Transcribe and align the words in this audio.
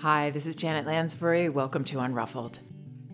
Hi, 0.00 0.30
this 0.30 0.46
is 0.46 0.56
Janet 0.56 0.86
Lansbury. 0.86 1.50
Welcome 1.50 1.84
to 1.84 1.98
Unruffled. 1.98 2.58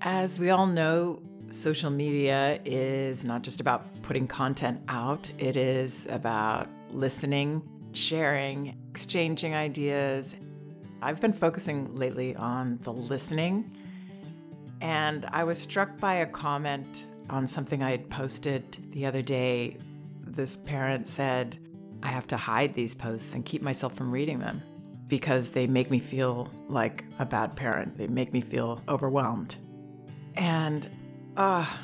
As 0.02 0.38
we 0.38 0.50
all 0.50 0.68
know, 0.68 1.20
social 1.50 1.90
media 1.90 2.60
is 2.64 3.24
not 3.24 3.42
just 3.42 3.60
about 3.60 3.88
putting 4.02 4.28
content 4.28 4.80
out, 4.86 5.28
it 5.36 5.56
is 5.56 6.06
about 6.10 6.68
listening, 6.92 7.60
sharing, 7.90 8.78
exchanging 8.90 9.52
ideas. 9.52 10.36
I've 11.02 11.20
been 11.20 11.32
focusing 11.32 11.92
lately 11.92 12.36
on 12.36 12.78
the 12.82 12.92
listening, 12.92 13.68
and 14.80 15.26
I 15.32 15.42
was 15.42 15.58
struck 15.58 15.98
by 15.98 16.14
a 16.14 16.26
comment 16.26 17.06
on 17.28 17.48
something 17.48 17.82
I 17.82 17.90
had 17.90 18.08
posted 18.10 18.78
the 18.92 19.06
other 19.06 19.22
day. 19.22 19.78
This 20.24 20.56
parent 20.56 21.08
said, 21.08 21.58
I 22.04 22.10
have 22.10 22.28
to 22.28 22.36
hide 22.36 22.74
these 22.74 22.94
posts 22.94 23.34
and 23.34 23.44
keep 23.44 23.60
myself 23.60 23.96
from 23.96 24.12
reading 24.12 24.38
them 24.38 24.62
because 25.08 25.50
they 25.50 25.66
make 25.66 25.90
me 25.90 25.98
feel 25.98 26.50
like 26.68 27.04
a 27.18 27.26
bad 27.26 27.56
parent. 27.56 27.96
They 27.96 28.06
make 28.06 28.32
me 28.32 28.40
feel 28.40 28.82
overwhelmed. 28.88 29.56
And 30.34 30.88
ah, 31.36 31.72
uh, 31.72 31.76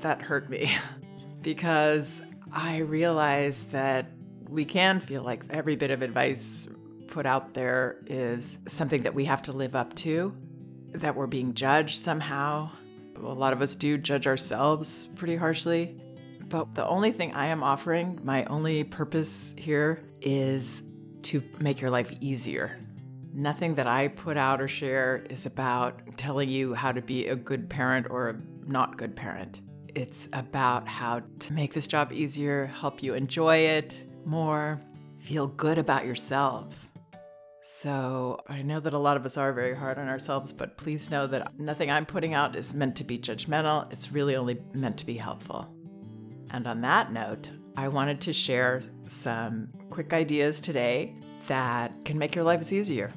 that 0.00 0.20
hurt 0.20 0.50
me 0.50 0.72
because 1.42 2.20
I 2.52 2.78
realized 2.78 3.70
that 3.72 4.10
we 4.48 4.64
can 4.64 5.00
feel 5.00 5.22
like 5.22 5.44
every 5.50 5.76
bit 5.76 5.90
of 5.90 6.02
advice 6.02 6.68
put 7.08 7.26
out 7.26 7.54
there 7.54 7.98
is 8.06 8.58
something 8.66 9.02
that 9.02 9.14
we 9.14 9.24
have 9.24 9.42
to 9.42 9.52
live 9.52 9.74
up 9.74 9.94
to, 9.94 10.34
that 10.92 11.14
we're 11.14 11.26
being 11.26 11.54
judged 11.54 11.98
somehow. 11.98 12.70
A 13.16 13.20
lot 13.20 13.52
of 13.52 13.62
us 13.62 13.74
do 13.74 13.96
judge 13.98 14.26
ourselves 14.26 15.08
pretty 15.16 15.36
harshly. 15.36 15.96
But 16.48 16.74
the 16.74 16.86
only 16.86 17.10
thing 17.10 17.32
I 17.32 17.46
am 17.46 17.62
offering, 17.62 18.20
my 18.22 18.44
only 18.44 18.84
purpose 18.84 19.54
here 19.56 20.02
is 20.20 20.82
to 21.24 21.42
make 21.58 21.80
your 21.80 21.90
life 21.90 22.16
easier. 22.20 22.78
Nothing 23.32 23.74
that 23.74 23.86
I 23.86 24.08
put 24.08 24.36
out 24.36 24.60
or 24.60 24.68
share 24.68 25.26
is 25.28 25.46
about 25.46 26.16
telling 26.16 26.48
you 26.48 26.74
how 26.74 26.92
to 26.92 27.02
be 27.02 27.26
a 27.26 27.36
good 27.36 27.68
parent 27.68 28.06
or 28.08 28.30
a 28.30 28.36
not 28.66 28.96
good 28.96 29.16
parent. 29.16 29.60
It's 29.94 30.28
about 30.32 30.88
how 30.88 31.22
to 31.40 31.52
make 31.52 31.74
this 31.74 31.86
job 31.86 32.12
easier, 32.12 32.66
help 32.66 33.02
you 33.02 33.14
enjoy 33.14 33.56
it 33.56 34.04
more, 34.24 34.80
feel 35.18 35.46
good 35.46 35.78
about 35.78 36.04
yourselves. 36.04 36.88
So, 37.60 38.40
I 38.46 38.60
know 38.60 38.78
that 38.80 38.92
a 38.92 38.98
lot 38.98 39.16
of 39.16 39.24
us 39.24 39.38
are 39.38 39.52
very 39.52 39.74
hard 39.74 39.98
on 39.98 40.06
ourselves, 40.06 40.52
but 40.52 40.76
please 40.76 41.10
know 41.10 41.26
that 41.28 41.58
nothing 41.58 41.90
I'm 41.90 42.04
putting 42.04 42.34
out 42.34 42.56
is 42.56 42.74
meant 42.74 42.94
to 42.96 43.04
be 43.04 43.18
judgmental. 43.18 43.90
It's 43.90 44.12
really 44.12 44.36
only 44.36 44.60
meant 44.74 44.98
to 44.98 45.06
be 45.06 45.16
helpful. 45.16 45.74
And 46.50 46.66
on 46.66 46.82
that 46.82 47.10
note, 47.10 47.48
I 47.76 47.88
wanted 47.88 48.20
to 48.22 48.32
share 48.32 48.82
some 49.08 49.68
quick 49.94 50.12
ideas 50.12 50.60
today 50.60 51.14
that 51.46 51.92
can 52.04 52.18
make 52.18 52.34
your 52.34 52.42
lives 52.42 52.72
easier. 52.72 53.12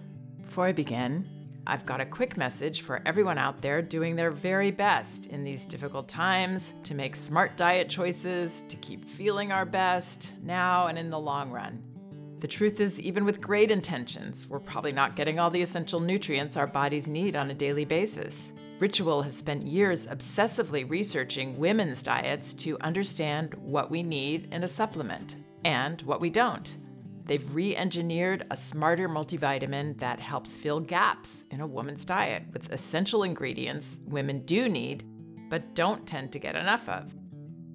Before 0.45 0.67
I 0.67 0.71
begin, 0.71 1.27
I've 1.65 1.87
got 1.87 2.01
a 2.01 2.05
quick 2.05 2.37
message 2.37 2.81
for 2.81 3.01
everyone 3.03 3.39
out 3.39 3.63
there 3.63 3.81
doing 3.81 4.15
their 4.15 4.29
very 4.29 4.69
best 4.69 5.25
in 5.25 5.43
these 5.43 5.65
difficult 5.65 6.07
times 6.07 6.75
to 6.83 6.93
make 6.93 7.15
smart 7.15 7.57
diet 7.57 7.89
choices, 7.89 8.63
to 8.69 8.77
keep 8.77 9.05
feeling 9.05 9.51
our 9.51 9.65
best 9.65 10.33
now 10.43 10.85
and 10.85 10.99
in 10.99 11.09
the 11.09 11.17
long 11.17 11.49
run. 11.49 11.81
The 12.41 12.47
truth 12.47 12.79
is, 12.79 13.01
even 13.01 13.25
with 13.25 13.41
great 13.41 13.71
intentions, 13.71 14.47
we're 14.47 14.59
probably 14.59 14.91
not 14.91 15.15
getting 15.15 15.39
all 15.39 15.49
the 15.49 15.63
essential 15.63 15.99
nutrients 15.99 16.57
our 16.57 16.67
bodies 16.67 17.07
need 17.07 17.35
on 17.35 17.49
a 17.49 17.55
daily 17.55 17.85
basis. 17.85 18.53
Ritual 18.79 19.23
has 19.23 19.35
spent 19.35 19.65
years 19.65 20.05
obsessively 20.05 20.87
researching 20.87 21.57
women's 21.57 22.03
diets 22.03 22.53
to 22.53 22.77
understand 22.81 23.55
what 23.55 23.89
we 23.89 24.03
need 24.03 24.53
in 24.53 24.63
a 24.63 24.67
supplement 24.67 25.37
and 25.67 26.01
what 26.03 26.21
we 26.21 26.29
don't. 26.29 26.77
They've 27.25 27.53
re 27.53 27.75
engineered 27.75 28.47
a 28.49 28.55
smarter 28.55 29.09
multivitamin 29.09 29.99
that 29.99 30.21
helps 30.21 30.57
fill 30.57 30.79
gaps 30.79 31.43
in 31.51 31.59
a 31.59 31.67
woman's 31.67 32.05
diet 32.05 32.43
with 32.53 32.71
essential 32.71 33.23
ingredients 33.23 33.99
women 34.05 34.39
do 34.45 34.69
need, 34.69 35.03
but 35.49 35.75
don't 35.75 36.07
tend 36.07 36.31
to 36.31 36.39
get 36.39 36.55
enough 36.55 36.87
of. 36.87 37.13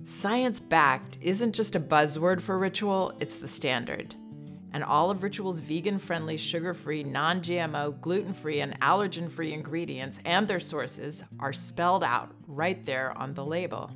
Science 0.05 0.59
backed 0.59 1.19
isn't 1.21 1.53
just 1.53 1.77
a 1.77 1.81
buzzword 1.81 2.41
for 2.41 2.59
Ritual, 2.59 3.12
it's 3.21 3.37
the 3.37 3.47
standard 3.47 4.15
and 4.72 4.83
all 4.83 5.11
of 5.11 5.22
Ritual's 5.22 5.61
vegan 5.61 5.99
friendly, 5.99 6.37
sugar 6.37 6.75
free, 6.75 7.03
non 7.03 7.41
GMO, 7.41 8.00
gluten 8.00 8.33
free, 8.33 8.61
and 8.61 8.78
allergen 8.81 9.31
free 9.31 9.53
ingredients 9.53 10.19
and 10.25 10.49
their 10.49 10.61
sources 10.61 11.22
are 11.39 11.53
spelled 11.53 12.03
out 12.03 12.33
right 12.47 12.84
there 12.84 13.16
on 13.16 13.34
the 13.34 13.45
label. 13.45 13.91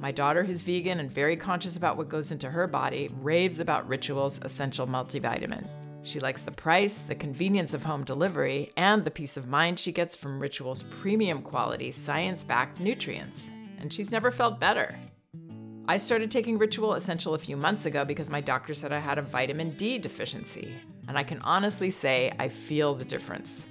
My 0.00 0.12
daughter, 0.12 0.42
who's 0.44 0.62
vegan 0.62 0.98
and 0.98 1.12
very 1.12 1.36
conscious 1.36 1.76
about 1.76 1.98
what 1.98 2.08
goes 2.08 2.32
into 2.32 2.48
her 2.48 2.66
body, 2.66 3.10
raves 3.20 3.60
about 3.60 3.86
Ritual's 3.86 4.40
essential 4.42 4.86
multivitamin. 4.86 5.68
She 6.04 6.20
likes 6.20 6.40
the 6.40 6.52
price, 6.52 7.00
the 7.00 7.14
convenience 7.14 7.74
of 7.74 7.84
home 7.84 8.04
delivery, 8.04 8.72
and 8.78 9.04
the 9.04 9.10
peace 9.10 9.36
of 9.36 9.46
mind 9.46 9.78
she 9.78 9.92
gets 9.92 10.16
from 10.16 10.40
Ritual's 10.40 10.84
premium 10.84 11.42
quality, 11.42 11.90
science 11.90 12.42
backed 12.42 12.80
nutrients. 12.80 13.50
And 13.78 13.92
she's 13.92 14.10
never 14.10 14.30
felt 14.30 14.58
better. 14.58 14.98
I 15.86 15.98
started 15.98 16.30
taking 16.30 16.56
Ritual 16.56 16.94
Essential 16.94 17.34
a 17.34 17.38
few 17.38 17.58
months 17.58 17.84
ago 17.84 18.06
because 18.06 18.30
my 18.30 18.40
doctor 18.40 18.72
said 18.72 18.94
I 18.94 19.00
had 19.00 19.18
a 19.18 19.22
vitamin 19.22 19.68
D 19.72 19.98
deficiency, 19.98 20.74
and 21.08 21.18
I 21.18 21.24
can 21.24 21.40
honestly 21.42 21.90
say 21.90 22.32
I 22.38 22.48
feel 22.48 22.94
the 22.94 23.04
difference. 23.04 23.66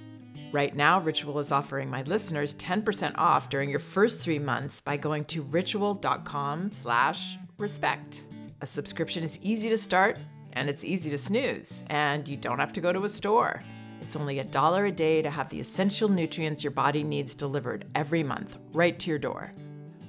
Right 0.52 0.74
now, 0.74 1.00
Ritual 1.00 1.38
is 1.38 1.52
offering 1.52 1.88
my 1.88 2.02
listeners 2.02 2.56
10% 2.56 3.16
off 3.16 3.48
during 3.48 3.70
your 3.70 3.78
first 3.78 4.20
three 4.20 4.40
months 4.40 4.80
by 4.80 4.96
going 4.96 5.24
to 5.26 5.42
ritual.com 5.42 6.72
slash 6.72 7.38
respect. 7.58 8.24
A 8.60 8.66
subscription 8.66 9.22
is 9.22 9.38
easy 9.42 9.68
to 9.68 9.78
start 9.78 10.18
and 10.54 10.68
it's 10.68 10.84
easy 10.84 11.08
to 11.10 11.18
snooze, 11.18 11.84
and 11.90 12.26
you 12.26 12.36
don't 12.36 12.58
have 12.58 12.72
to 12.72 12.80
go 12.80 12.92
to 12.92 13.04
a 13.04 13.08
store. 13.08 13.60
It's 14.00 14.16
only 14.16 14.40
a 14.40 14.44
dollar 14.44 14.86
a 14.86 14.90
day 14.92 15.22
to 15.22 15.30
have 15.30 15.48
the 15.50 15.60
essential 15.60 16.08
nutrients 16.08 16.64
your 16.64 16.72
body 16.72 17.04
needs 17.04 17.36
delivered 17.36 17.84
every 17.94 18.24
month 18.24 18.58
right 18.72 18.98
to 18.98 19.10
your 19.10 19.20
door. 19.20 19.52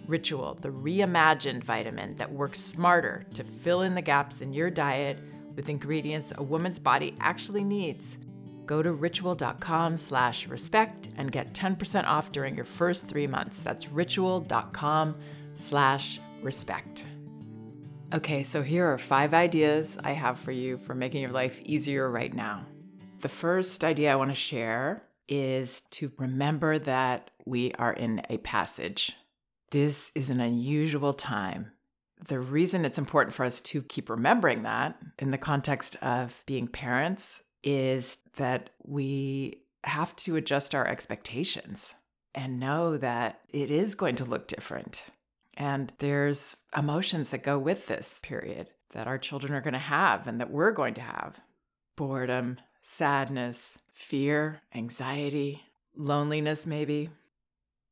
Ritual, 0.07 0.57
the 0.59 0.69
reimagined 0.69 1.63
vitamin 1.63 2.15
that 2.15 2.31
works 2.31 2.59
smarter 2.59 3.25
to 3.35 3.43
fill 3.43 3.83
in 3.83 3.93
the 3.93 4.01
gaps 4.01 4.41
in 4.41 4.51
your 4.51 4.71
diet 4.71 5.19
with 5.55 5.69
ingredients 5.69 6.33
a 6.35 6.41
woman's 6.41 6.79
body 6.79 7.15
actually 7.19 7.63
needs. 7.63 8.17
Go 8.71 8.81
to 8.81 8.93
ritual.com 8.93 9.97
slash 9.97 10.47
respect 10.47 11.09
and 11.17 11.29
get 11.29 11.53
10% 11.53 12.05
off 12.05 12.31
during 12.31 12.55
your 12.55 12.63
first 12.63 13.05
three 13.05 13.27
months. 13.27 13.61
That's 13.61 13.89
ritual.com 13.89 15.17
slash 15.53 16.21
respect. 16.41 17.03
Okay, 18.13 18.43
so 18.43 18.61
here 18.61 18.85
are 18.87 18.97
five 18.97 19.33
ideas 19.33 19.97
I 20.05 20.13
have 20.13 20.39
for 20.39 20.53
you 20.53 20.77
for 20.77 20.95
making 20.95 21.19
your 21.19 21.31
life 21.31 21.59
easier 21.65 22.09
right 22.09 22.33
now. 22.33 22.65
The 23.19 23.27
first 23.27 23.83
idea 23.83 24.13
I 24.13 24.15
want 24.15 24.31
to 24.31 24.35
share 24.35 25.03
is 25.27 25.81
to 25.91 26.13
remember 26.17 26.79
that 26.79 27.31
we 27.45 27.73
are 27.73 27.91
in 27.91 28.21
a 28.29 28.37
passage. 28.37 29.11
This 29.71 30.13
is 30.15 30.29
an 30.29 30.39
unusual 30.39 31.11
time. 31.11 31.73
The 32.25 32.39
reason 32.39 32.85
it's 32.85 32.97
important 32.97 33.35
for 33.35 33.43
us 33.45 33.59
to 33.59 33.81
keep 33.81 34.09
remembering 34.09 34.61
that 34.61 34.95
in 35.19 35.31
the 35.31 35.37
context 35.37 35.97
of 35.97 36.41
being 36.45 36.69
parents 36.69 37.41
is 37.63 38.17
that 38.37 38.69
we 38.83 39.61
have 39.83 40.15
to 40.15 40.35
adjust 40.35 40.75
our 40.75 40.87
expectations 40.87 41.95
and 42.33 42.59
know 42.59 42.97
that 42.97 43.41
it 43.49 43.69
is 43.71 43.95
going 43.95 44.15
to 44.15 44.25
look 44.25 44.47
different. 44.47 45.05
And 45.55 45.91
there's 45.99 46.55
emotions 46.75 47.29
that 47.29 47.43
go 47.43 47.59
with 47.59 47.87
this 47.87 48.19
period 48.23 48.67
that 48.91 49.07
our 49.07 49.17
children 49.17 49.53
are 49.53 49.61
going 49.61 49.73
to 49.73 49.79
have 49.79 50.27
and 50.27 50.39
that 50.39 50.51
we're 50.51 50.71
going 50.71 50.93
to 50.95 51.01
have 51.01 51.41
boredom, 51.95 52.57
sadness, 52.81 53.77
fear, 53.93 54.61
anxiety, 54.73 55.63
loneliness, 55.95 56.65
maybe. 56.65 57.09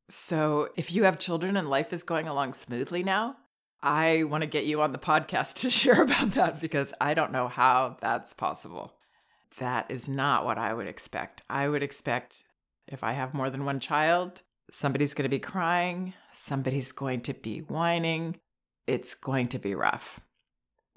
So, 0.08 0.70
if 0.76 0.92
you 0.92 1.04
have 1.04 1.20
children 1.20 1.56
and 1.56 1.70
life 1.70 1.94
is 1.94 2.02
going 2.02 2.28
along 2.28 2.54
smoothly 2.54 3.04
now, 3.04 3.36
I 3.82 4.24
want 4.24 4.42
to 4.42 4.48
get 4.48 4.66
you 4.66 4.82
on 4.82 4.92
the 4.92 4.98
podcast 4.98 5.54
to 5.62 5.70
share 5.70 6.02
about 6.02 6.32
that 6.32 6.60
because 6.60 6.94
I 7.00 7.14
don't 7.14 7.32
know 7.32 7.48
how 7.48 7.98
that's 8.02 8.34
possible. 8.34 8.94
That 9.58 9.90
is 9.90 10.08
not 10.08 10.46
what 10.46 10.58
I 10.58 10.74
would 10.74 10.88
expect. 10.88 11.42
I 11.50 11.68
would 11.68 11.84
expect 11.84 12.44
if 12.88 13.04
I 13.04 13.14
have 13.14 13.34
more 13.34 13.50
than 13.50 13.66
one 13.66 13.80
child, 13.80 14.42
somebody's 14.72 15.14
going 15.14 15.24
to 15.24 15.30
be 15.30 15.40
crying, 15.40 16.14
somebody's 16.32 16.92
going 16.92 17.22
to 17.22 17.34
be 17.34 17.60
whining, 17.60 18.40
it's 18.88 19.16
going 19.16 19.48
to 19.48 19.60
be 19.60 19.76
rough. 19.76 20.20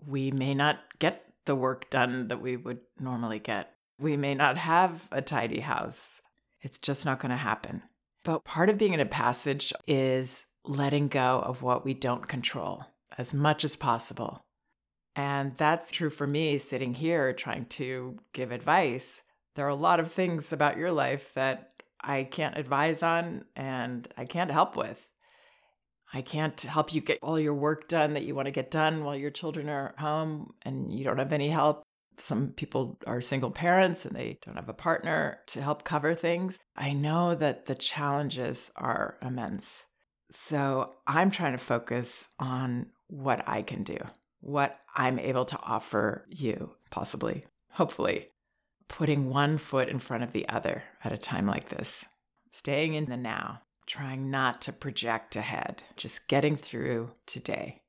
We 0.05 0.31
may 0.31 0.55
not 0.55 0.79
get 0.99 1.25
the 1.45 1.55
work 1.55 1.91
done 1.91 2.29
that 2.29 2.41
we 2.41 2.57
would 2.57 2.81
normally 2.99 3.39
get. 3.39 3.75
We 3.99 4.17
may 4.17 4.35
not 4.35 4.57
have 4.57 5.09
a 5.13 5.23
tidy 5.23 5.61
house. 5.61 6.21
It's 6.61 6.79
just 6.79 7.05
not 7.05 7.21
going 7.21 7.31
to 7.31 7.37
happen. 7.37 7.83
But 8.25 8.45
part 8.45 8.69
of 8.69 8.79
being 8.79 8.95
in 8.95 9.01
a 9.01 9.07
passage 9.07 9.73
is 9.87 10.47
letting 10.65 11.09
go 11.09 11.41
of 11.45 11.63
what 11.63 11.85
we 11.85 11.95
don't 11.95 12.29
control 12.29 12.85
as 13.19 13.35
much 13.35 13.65
as 13.65 13.77
possible. 13.77 14.45
And 15.15 15.55
that's 15.57 15.91
true 15.91 16.11
for 16.11 16.27
me 16.27 16.59
sitting 16.59 16.95
here 16.95 17.33
trying 17.33 17.67
to 17.67 18.19
give 18.33 18.51
advice. 18.51 19.23
There 19.55 19.67
are 19.67 19.71
a 19.71 19.75
lot 19.75 20.01
of 20.01 20.11
things 20.11 20.53
about 20.53 20.79
your 20.79 20.91
life 20.91 21.35
that 21.35 21.73
I 22.01 22.25
can't 22.25 22.57
advise 22.57 23.03
on 23.03 23.45
and 23.55 24.09
I 24.17 24.25
can't 24.25 24.51
help 24.51 24.77
with. 24.77 25.07
I 26.15 26.21
can't 26.21 26.61
help 26.61 26.93
you 26.95 27.01
get 27.01 27.19
all 27.23 27.39
your 27.39 27.55
work 27.55 27.89
done 27.89 28.13
that 28.15 28.25
you 28.25 28.35
want 28.35 28.47
to 28.47 28.53
get 28.53 28.71
done 28.71 29.05
while 29.05 29.17
your 29.17 29.31
children 29.31 29.69
are 29.69 29.95
home 29.99 30.55
and 30.63 30.93
you 30.93 31.05
don't 31.05 31.19
have 31.19 31.33
any 31.33 31.49
help. 31.49 31.83
Some 32.19 32.49
people 32.49 32.99
are 33.07 33.23
single 33.23 33.51
parents 33.51 34.05
and 34.05 34.15
they 34.15 34.39
don't 34.45 34.57
have 34.57 34.69
a 34.69 34.75
partner 34.75 35.41
to 35.49 35.63
help 35.63 35.85
cover 35.85 36.15
things. 36.15 36.59
I 36.77 36.93
know 36.93 37.35
that 37.35 37.65
the 37.65 37.75
challenges 37.75 38.71
are 38.77 39.17
immense. 39.23 39.87
So 40.31 40.95
I'm 41.07 41.31
trying 41.31 41.53
to 41.53 41.59
focus 41.59 42.29
on 42.39 42.87
what 43.09 43.47
I 43.47 43.63
can 43.63 43.83
do, 43.83 43.99
what 44.43 44.77
I'm 44.95 45.19
able 45.19 45.45
to 45.47 45.59
offer 45.63 46.27
you, 46.29 46.75
possibly, 46.91 47.45
hopefully, 47.71 48.27
putting 48.89 49.31
one 49.31 49.57
foot 49.57 49.89
in 49.89 49.99
front 49.99 50.23
of 50.23 50.33
the 50.33 50.47
other 50.49 50.83
at 51.03 51.13
a 51.13 51.19
time 51.19 51.47
like 51.47 51.71
this, 51.71 52.05
staying 52.51 52.95
in 52.95 53.07
the 53.07 53.17
now, 53.17 53.63
trying 53.87 54.31
not 54.31 54.61
to 54.63 54.73
project 54.73 55.37
ahead, 55.37 55.83
just 55.97 56.29
getting 56.29 56.57
through 56.57 57.13
today. 57.25 57.81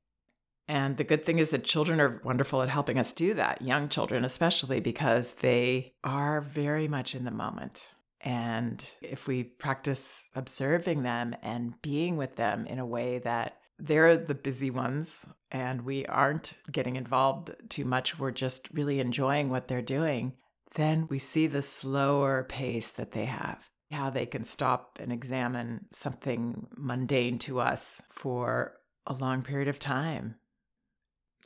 And 0.67 0.95
the 0.95 1.03
good 1.03 1.25
thing 1.25 1.39
is 1.39 1.49
that 1.49 1.65
children 1.65 1.99
are 1.99 2.21
wonderful 2.23 2.61
at 2.61 2.69
helping 2.69 2.97
us 2.97 3.11
do 3.11 3.33
that, 3.33 3.61
young 3.61 3.89
children 3.89 4.23
especially, 4.23 4.79
because 4.79 5.33
they 5.33 5.93
are 6.03 6.39
very 6.39 6.87
much 6.87 7.15
in 7.15 7.25
the 7.25 7.31
moment. 7.31 7.89
And 8.21 8.81
if 9.01 9.27
we 9.27 9.43
practice 9.43 10.29
observing 10.35 11.03
them 11.03 11.35
and 11.41 11.81
being 11.81 12.15
with 12.15 12.37
them 12.37 12.65
in 12.65 12.79
a 12.79 12.85
way 12.85 13.17
that 13.19 13.57
they're 13.79 14.17
the 14.17 14.35
busy 14.35 14.69
ones 14.69 15.25
and 15.51 15.83
we 15.83 16.05
aren't 16.05 16.53
getting 16.71 16.95
involved 16.95 17.51
too 17.69 17.85
much, 17.85 18.17
we're 18.19 18.31
just 18.31 18.69
really 18.71 18.99
enjoying 18.99 19.49
what 19.49 19.67
they're 19.67 19.81
doing, 19.81 20.33
then 20.75 21.07
we 21.09 21.19
see 21.19 21.47
the 21.47 21.61
slower 21.61 22.43
pace 22.43 22.91
that 22.91 23.11
they 23.11 23.25
have, 23.25 23.69
how 23.91 24.09
they 24.09 24.25
can 24.25 24.43
stop 24.43 24.97
and 25.01 25.11
examine 25.11 25.85
something 25.91 26.67
mundane 26.75 27.37
to 27.39 27.59
us 27.59 28.01
for 28.09 28.73
a 29.05 29.13
long 29.13 29.41
period 29.43 29.67
of 29.67 29.79
time. 29.79 30.35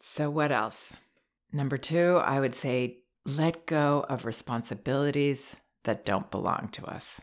So, 0.02 0.30
what 0.30 0.52
else? 0.52 0.94
Number 1.52 1.78
two, 1.78 2.22
I 2.24 2.40
would 2.40 2.56
say 2.56 3.00
let 3.26 3.66
go 3.66 4.06
of 4.08 4.26
responsibilities 4.26 5.58
that 5.84 6.06
don't 6.06 6.32
belong 6.32 6.70
to 6.74 6.86
us. 6.86 7.20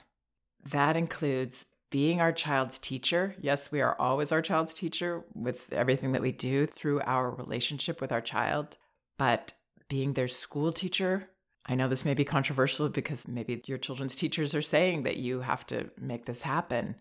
That 0.65 0.97
includes 0.97 1.67
being 1.95 2.21
our 2.21 2.33
child's 2.33 2.77
teacher. 2.77 3.37
Yes, 3.41 3.71
we 3.71 3.81
are 3.81 3.95
always 4.01 4.33
our 4.33 4.43
child's 4.43 4.75
teacher 4.75 5.23
with 5.33 5.73
everything 5.73 6.11
that 6.11 6.23
we 6.23 6.33
do 6.33 6.67
through 6.67 7.01
our 7.03 7.31
relationship 7.31 8.01
with 8.01 8.11
our 8.11 8.21
child, 8.21 8.77
but 9.17 9.53
being 9.89 10.15
their 10.15 10.27
school 10.27 10.73
teacher. 10.73 11.29
I 11.67 11.77
know 11.77 11.87
this 11.87 12.05
may 12.05 12.15
be 12.15 12.25
controversial 12.25 12.89
because 12.89 13.29
maybe 13.29 13.63
your 13.67 13.79
children's 13.79 14.17
teachers 14.17 14.57
are 14.57 14.61
saying 14.61 15.05
that 15.05 15.19
you 15.19 15.43
have 15.43 15.65
to 15.69 15.89
make 15.97 16.25
this 16.25 16.43
happen, 16.43 16.97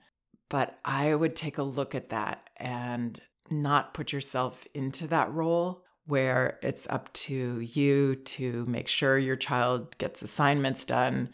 but 0.47 0.77
I 0.85 1.15
would 1.15 1.35
take 1.35 1.57
a 1.57 1.63
look 1.63 1.95
at 1.95 2.09
that 2.09 2.47
and 2.57 3.19
not 3.49 3.95
put 3.95 4.13
yourself 4.13 4.63
into 4.75 5.07
that 5.07 5.33
role 5.33 5.83
where 6.05 6.59
it's 6.61 6.85
up 6.87 7.11
to 7.13 7.61
you 7.61 8.13
to 8.13 8.63
make 8.67 8.87
sure 8.87 9.17
your 9.17 9.37
child 9.37 9.97
gets 9.97 10.21
assignments 10.21 10.85
done 10.85 11.29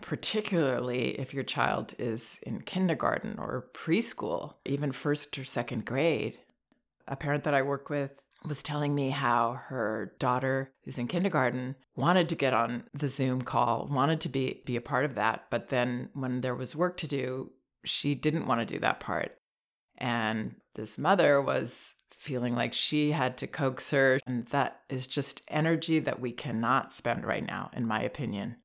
particularly 0.00 1.18
if 1.18 1.34
your 1.34 1.44
child 1.44 1.94
is 1.98 2.38
in 2.42 2.60
kindergarten 2.62 3.38
or 3.38 3.68
preschool, 3.74 4.54
even 4.64 4.92
first 4.92 5.38
or 5.38 5.44
second 5.44 5.84
grade. 5.84 6.40
A 7.06 7.16
parent 7.16 7.44
that 7.44 7.54
I 7.54 7.62
work 7.62 7.88
with 7.90 8.20
was 8.46 8.62
telling 8.62 8.94
me 8.94 9.10
how 9.10 9.54
her 9.66 10.14
daughter, 10.18 10.72
who's 10.84 10.98
in 10.98 11.08
kindergarten, 11.08 11.74
wanted 11.96 12.28
to 12.28 12.36
get 12.36 12.54
on 12.54 12.84
the 12.94 13.08
Zoom 13.08 13.42
call, 13.42 13.88
wanted 13.90 14.20
to 14.22 14.28
be, 14.28 14.62
be 14.64 14.76
a 14.76 14.80
part 14.80 15.04
of 15.04 15.14
that. 15.16 15.46
But 15.50 15.68
then 15.68 16.10
when 16.14 16.40
there 16.40 16.54
was 16.54 16.76
work 16.76 16.96
to 16.98 17.08
do, 17.08 17.50
she 17.84 18.14
didn't 18.14 18.46
want 18.46 18.60
to 18.60 18.74
do 18.74 18.80
that 18.80 19.00
part. 19.00 19.34
And 19.96 20.56
this 20.74 20.98
mother 20.98 21.42
was 21.42 21.94
feeling 22.12 22.54
like 22.54 22.74
she 22.74 23.12
had 23.12 23.38
to 23.38 23.46
coax 23.46 23.90
her. 23.90 24.18
And 24.26 24.46
that 24.46 24.80
is 24.88 25.06
just 25.06 25.42
energy 25.48 25.98
that 26.00 26.20
we 26.20 26.32
cannot 26.32 26.92
spend 26.92 27.24
right 27.24 27.44
now, 27.44 27.70
in 27.72 27.86
my 27.86 28.02
opinion. 28.02 28.56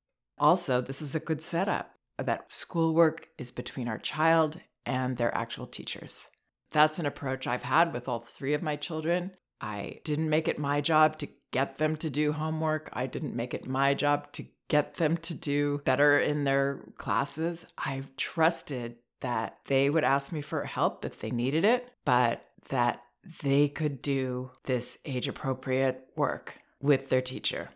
Also, 0.44 0.82
this 0.82 1.02
is 1.02 1.16
a 1.16 1.22
good 1.22 1.42
setup 1.42 1.96
that 2.18 2.52
schoolwork 2.52 3.30
is 3.38 3.50
between 3.50 3.88
our 3.88 3.98
child 3.98 4.60
and 4.86 5.16
their 5.16 5.34
actual 5.34 5.66
teachers. 5.66 6.28
That's 6.72 7.00
an 7.00 7.06
approach 7.06 7.48
I've 7.48 7.64
had 7.64 7.94
with 7.94 8.10
all 8.10 8.20
three 8.20 8.54
of 8.54 8.62
my 8.62 8.76
children. 8.76 9.32
I 9.62 10.02
didn't 10.04 10.30
make 10.30 10.50
it 10.50 10.60
my 10.60 10.82
job 10.82 11.18
to 11.20 11.30
get 11.52 11.78
them 11.78 11.96
to 11.96 12.10
do 12.10 12.34
homework. 12.34 12.90
I 12.92 13.08
didn't 13.08 13.38
make 13.38 13.54
it 13.54 13.66
my 13.66 13.94
job 13.94 14.34
to 14.34 14.46
get 14.68 14.96
them 14.96 15.16
to 15.18 15.34
do 15.34 15.82
better 15.86 16.20
in 16.20 16.44
their 16.44 16.82
classes. 16.98 17.66
I 17.78 18.04
trusted 18.18 18.98
that 19.22 19.60
they 19.68 19.90
would 19.90 20.04
ask 20.04 20.34
me 20.34 20.42
for 20.42 20.66
help 20.66 21.06
if 21.06 21.22
they 21.22 21.32
needed 21.32 21.64
it, 21.64 21.90
but 22.04 22.48
that 22.68 23.02
they 23.44 23.70
could 23.70 24.02
do 24.02 24.52
this 24.66 24.98
age 25.06 25.30
appropriate 25.30 26.06
work 26.18 26.58
with 26.82 27.08
their 27.08 27.22
teacher. 27.22 27.70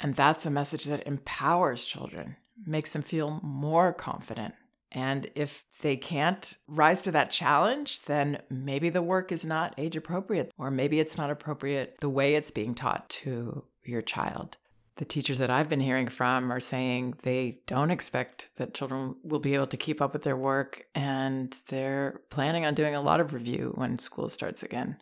And 0.00 0.14
that's 0.14 0.46
a 0.46 0.50
message 0.50 0.84
that 0.84 1.06
empowers 1.06 1.84
children, 1.84 2.36
makes 2.66 2.92
them 2.92 3.02
feel 3.02 3.40
more 3.42 3.92
confident. 3.92 4.54
And 4.92 5.30
if 5.34 5.64
they 5.82 5.96
can't 5.96 6.56
rise 6.68 7.02
to 7.02 7.12
that 7.12 7.30
challenge, 7.30 8.02
then 8.02 8.40
maybe 8.48 8.88
the 8.88 9.02
work 9.02 9.32
is 9.32 9.44
not 9.44 9.74
age 9.78 9.96
appropriate, 9.96 10.52
or 10.58 10.70
maybe 10.70 11.00
it's 11.00 11.18
not 11.18 11.30
appropriate 11.30 11.96
the 12.00 12.08
way 12.08 12.34
it's 12.34 12.50
being 12.50 12.74
taught 12.74 13.08
to 13.10 13.64
your 13.84 14.02
child. 14.02 14.56
The 14.96 15.04
teachers 15.04 15.38
that 15.38 15.50
I've 15.50 15.68
been 15.68 15.80
hearing 15.80 16.08
from 16.08 16.50
are 16.50 16.60
saying 16.60 17.16
they 17.22 17.60
don't 17.66 17.90
expect 17.90 18.48
that 18.56 18.72
children 18.72 19.16
will 19.22 19.40
be 19.40 19.54
able 19.54 19.66
to 19.66 19.76
keep 19.76 20.00
up 20.00 20.14
with 20.14 20.22
their 20.22 20.36
work, 20.36 20.86
and 20.94 21.54
they're 21.68 22.22
planning 22.30 22.64
on 22.64 22.74
doing 22.74 22.94
a 22.94 23.02
lot 23.02 23.20
of 23.20 23.34
review 23.34 23.72
when 23.74 23.98
school 23.98 24.30
starts 24.30 24.62
again. 24.62 24.96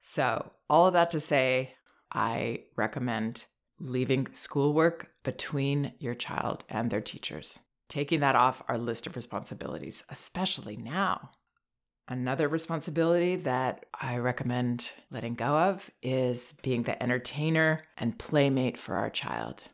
So, 0.00 0.52
all 0.70 0.86
of 0.86 0.94
that 0.94 1.10
to 1.10 1.20
say, 1.20 1.74
I 2.10 2.64
recommend 2.76 3.44
leaving 3.84 4.26
schoolwork 4.32 5.10
between 5.22 5.92
your 5.98 6.14
child 6.14 6.64
and 6.68 6.90
their 6.90 7.00
teachers, 7.00 7.60
taking 7.88 8.20
that 8.20 8.34
off 8.34 8.62
our 8.66 8.78
list 8.78 9.06
of 9.06 9.14
responsibilities, 9.14 10.02
especially 10.08 10.76
now. 10.76 11.30
Another 12.08 12.48
responsibility 12.48 13.36
that 13.36 13.86
I 13.98 14.18
recommend 14.18 14.92
letting 15.10 15.34
go 15.34 15.56
of 15.56 15.90
is 16.02 16.54
being 16.62 16.82
the 16.82 17.02
entertainer 17.02 17.80
and 17.96 18.18
playmate 18.18 18.78
for 18.78 18.96
our 18.96 19.10
child. 19.10 19.64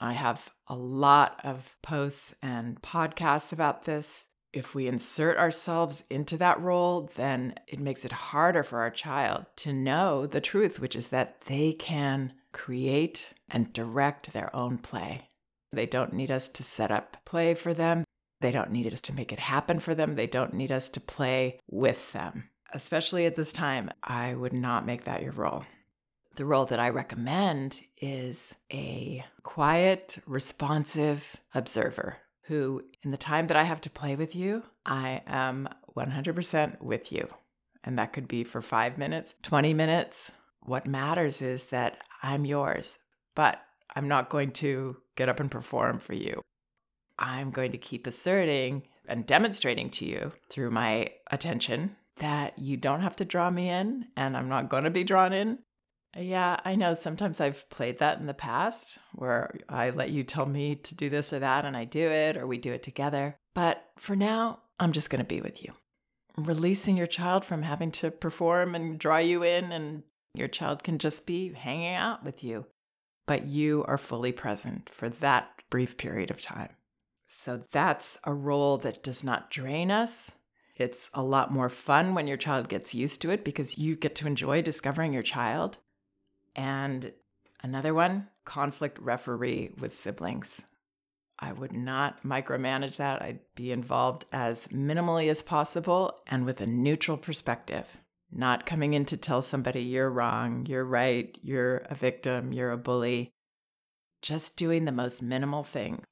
I 0.00 0.14
have 0.14 0.50
a 0.66 0.74
lot 0.74 1.40
of 1.44 1.76
posts 1.82 2.34
and 2.42 2.80
podcasts 2.82 3.52
about 3.52 3.84
this. 3.84 4.26
If 4.52 4.74
we 4.74 4.88
insert 4.88 5.38
ourselves 5.38 6.02
into 6.10 6.36
that 6.38 6.60
role, 6.60 7.10
then 7.14 7.54
it 7.68 7.78
makes 7.78 8.04
it 8.04 8.10
harder 8.10 8.64
for 8.64 8.80
our 8.80 8.90
child 8.90 9.46
to 9.56 9.72
know 9.72 10.26
the 10.26 10.40
truth, 10.40 10.80
which 10.80 10.96
is 10.96 11.08
that 11.08 11.42
they 11.42 11.72
can 11.72 12.32
create 12.52 13.32
and 13.48 13.72
direct 13.72 14.32
their 14.32 14.54
own 14.54 14.78
play. 14.78 15.28
They 15.72 15.86
don't 15.86 16.12
need 16.12 16.30
us 16.30 16.48
to 16.50 16.62
set 16.62 16.90
up 16.90 17.16
play 17.24 17.54
for 17.54 17.72
them. 17.74 18.04
They 18.40 18.50
don't 18.50 18.70
need 18.70 18.92
us 18.92 19.02
to 19.02 19.12
make 19.12 19.32
it 19.32 19.38
happen 19.38 19.80
for 19.80 19.94
them. 19.94 20.14
They 20.14 20.26
don't 20.26 20.54
need 20.54 20.72
us 20.72 20.88
to 20.90 21.00
play 21.00 21.60
with 21.70 22.12
them. 22.12 22.50
Especially 22.72 23.26
at 23.26 23.36
this 23.36 23.52
time, 23.52 23.90
I 24.02 24.34
would 24.34 24.52
not 24.52 24.86
make 24.86 25.04
that 25.04 25.22
your 25.22 25.32
role. 25.32 25.64
The 26.36 26.44
role 26.44 26.64
that 26.66 26.78
I 26.78 26.88
recommend 26.88 27.80
is 28.00 28.54
a 28.72 29.24
quiet, 29.42 30.18
responsive 30.26 31.36
observer 31.54 32.18
who, 32.44 32.80
in 33.02 33.10
the 33.10 33.16
time 33.16 33.48
that 33.48 33.56
I 33.56 33.64
have 33.64 33.80
to 33.82 33.90
play 33.90 34.16
with 34.16 34.34
you, 34.34 34.62
I 34.86 35.22
am 35.26 35.68
100% 35.96 36.80
with 36.80 37.12
you. 37.12 37.28
And 37.84 37.98
that 37.98 38.12
could 38.12 38.28
be 38.28 38.44
for 38.44 38.62
five 38.62 38.98
minutes, 38.98 39.34
20 39.42 39.74
minutes. 39.74 40.30
What 40.60 40.86
matters 40.86 41.42
is 41.42 41.66
that 41.66 41.98
I'm 42.22 42.44
yours, 42.44 42.98
but 43.34 43.60
I'm 43.94 44.08
not 44.08 44.30
going 44.30 44.52
to 44.52 44.96
get 45.16 45.28
up 45.28 45.40
and 45.40 45.50
perform 45.50 45.98
for 45.98 46.14
you. 46.14 46.40
I'm 47.18 47.50
going 47.50 47.72
to 47.72 47.78
keep 47.78 48.06
asserting 48.06 48.84
and 49.06 49.26
demonstrating 49.26 49.90
to 49.90 50.06
you 50.06 50.32
through 50.48 50.70
my 50.70 51.10
attention 51.30 51.96
that 52.16 52.58
you 52.58 52.76
don't 52.76 53.02
have 53.02 53.16
to 53.16 53.24
draw 53.24 53.50
me 53.50 53.68
in 53.68 54.06
and 54.16 54.36
I'm 54.36 54.48
not 54.48 54.68
going 54.68 54.84
to 54.84 54.90
be 54.90 55.04
drawn 55.04 55.32
in. 55.32 55.58
Yeah, 56.16 56.58
I 56.64 56.74
know 56.74 56.94
sometimes 56.94 57.40
I've 57.40 57.68
played 57.70 57.98
that 57.98 58.18
in 58.18 58.26
the 58.26 58.34
past 58.34 58.98
where 59.12 59.54
I 59.68 59.90
let 59.90 60.10
you 60.10 60.24
tell 60.24 60.46
me 60.46 60.74
to 60.74 60.94
do 60.94 61.08
this 61.08 61.32
or 61.32 61.38
that 61.38 61.64
and 61.64 61.76
I 61.76 61.84
do 61.84 62.00
it 62.00 62.36
or 62.36 62.46
we 62.46 62.58
do 62.58 62.72
it 62.72 62.82
together. 62.82 63.36
But 63.54 63.84
for 63.96 64.16
now, 64.16 64.60
I'm 64.80 64.92
just 64.92 65.10
going 65.10 65.20
to 65.20 65.24
be 65.24 65.40
with 65.40 65.62
you. 65.62 65.72
Releasing 66.36 66.96
your 66.96 67.06
child 67.06 67.44
from 67.44 67.62
having 67.62 67.90
to 67.92 68.10
perform 68.10 68.74
and 68.74 68.98
draw 68.98 69.18
you 69.18 69.42
in 69.42 69.72
and 69.72 70.02
your 70.34 70.48
child 70.48 70.82
can 70.82 70.98
just 70.98 71.26
be 71.26 71.52
hanging 71.52 71.94
out 71.94 72.24
with 72.24 72.44
you, 72.44 72.66
but 73.26 73.46
you 73.46 73.84
are 73.88 73.98
fully 73.98 74.32
present 74.32 74.88
for 74.88 75.08
that 75.08 75.50
brief 75.70 75.96
period 75.96 76.30
of 76.30 76.40
time. 76.40 76.70
So 77.26 77.62
that's 77.70 78.18
a 78.24 78.34
role 78.34 78.78
that 78.78 79.02
does 79.02 79.22
not 79.22 79.50
drain 79.50 79.90
us. 79.90 80.32
It's 80.76 81.10
a 81.14 81.22
lot 81.22 81.52
more 81.52 81.68
fun 81.68 82.14
when 82.14 82.26
your 82.26 82.36
child 82.36 82.68
gets 82.68 82.94
used 82.94 83.22
to 83.22 83.30
it 83.30 83.44
because 83.44 83.78
you 83.78 83.96
get 83.96 84.14
to 84.16 84.26
enjoy 84.26 84.62
discovering 84.62 85.12
your 85.12 85.22
child. 85.22 85.78
And 86.56 87.12
another 87.62 87.94
one 87.94 88.28
conflict 88.44 88.98
referee 88.98 89.70
with 89.78 89.94
siblings. 89.94 90.62
I 91.38 91.52
would 91.52 91.72
not 91.72 92.22
micromanage 92.24 92.96
that. 92.96 93.22
I'd 93.22 93.40
be 93.54 93.72
involved 93.72 94.26
as 94.32 94.68
minimally 94.68 95.30
as 95.30 95.42
possible 95.42 96.20
and 96.26 96.44
with 96.44 96.60
a 96.60 96.66
neutral 96.66 97.16
perspective. 97.16 97.96
Not 98.32 98.66
coming 98.66 98.94
in 98.94 99.04
to 99.06 99.16
tell 99.16 99.42
somebody 99.42 99.82
you're 99.82 100.10
wrong, 100.10 100.66
you're 100.66 100.84
right, 100.84 101.36
you're 101.42 101.78
a 101.86 101.94
victim, 101.94 102.52
you're 102.52 102.70
a 102.70 102.78
bully. 102.78 103.30
Just 104.22 104.56
doing 104.56 104.84
the 104.84 104.92
most 104.92 105.22
minimal 105.22 105.64
thing. 105.64 106.02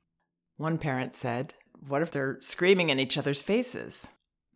One 0.56 0.78
parent 0.78 1.14
said, 1.14 1.54
What 1.86 2.02
if 2.02 2.10
they're 2.10 2.38
screaming 2.40 2.90
in 2.90 2.98
each 2.98 3.16
other's 3.18 3.42
faces? 3.42 4.06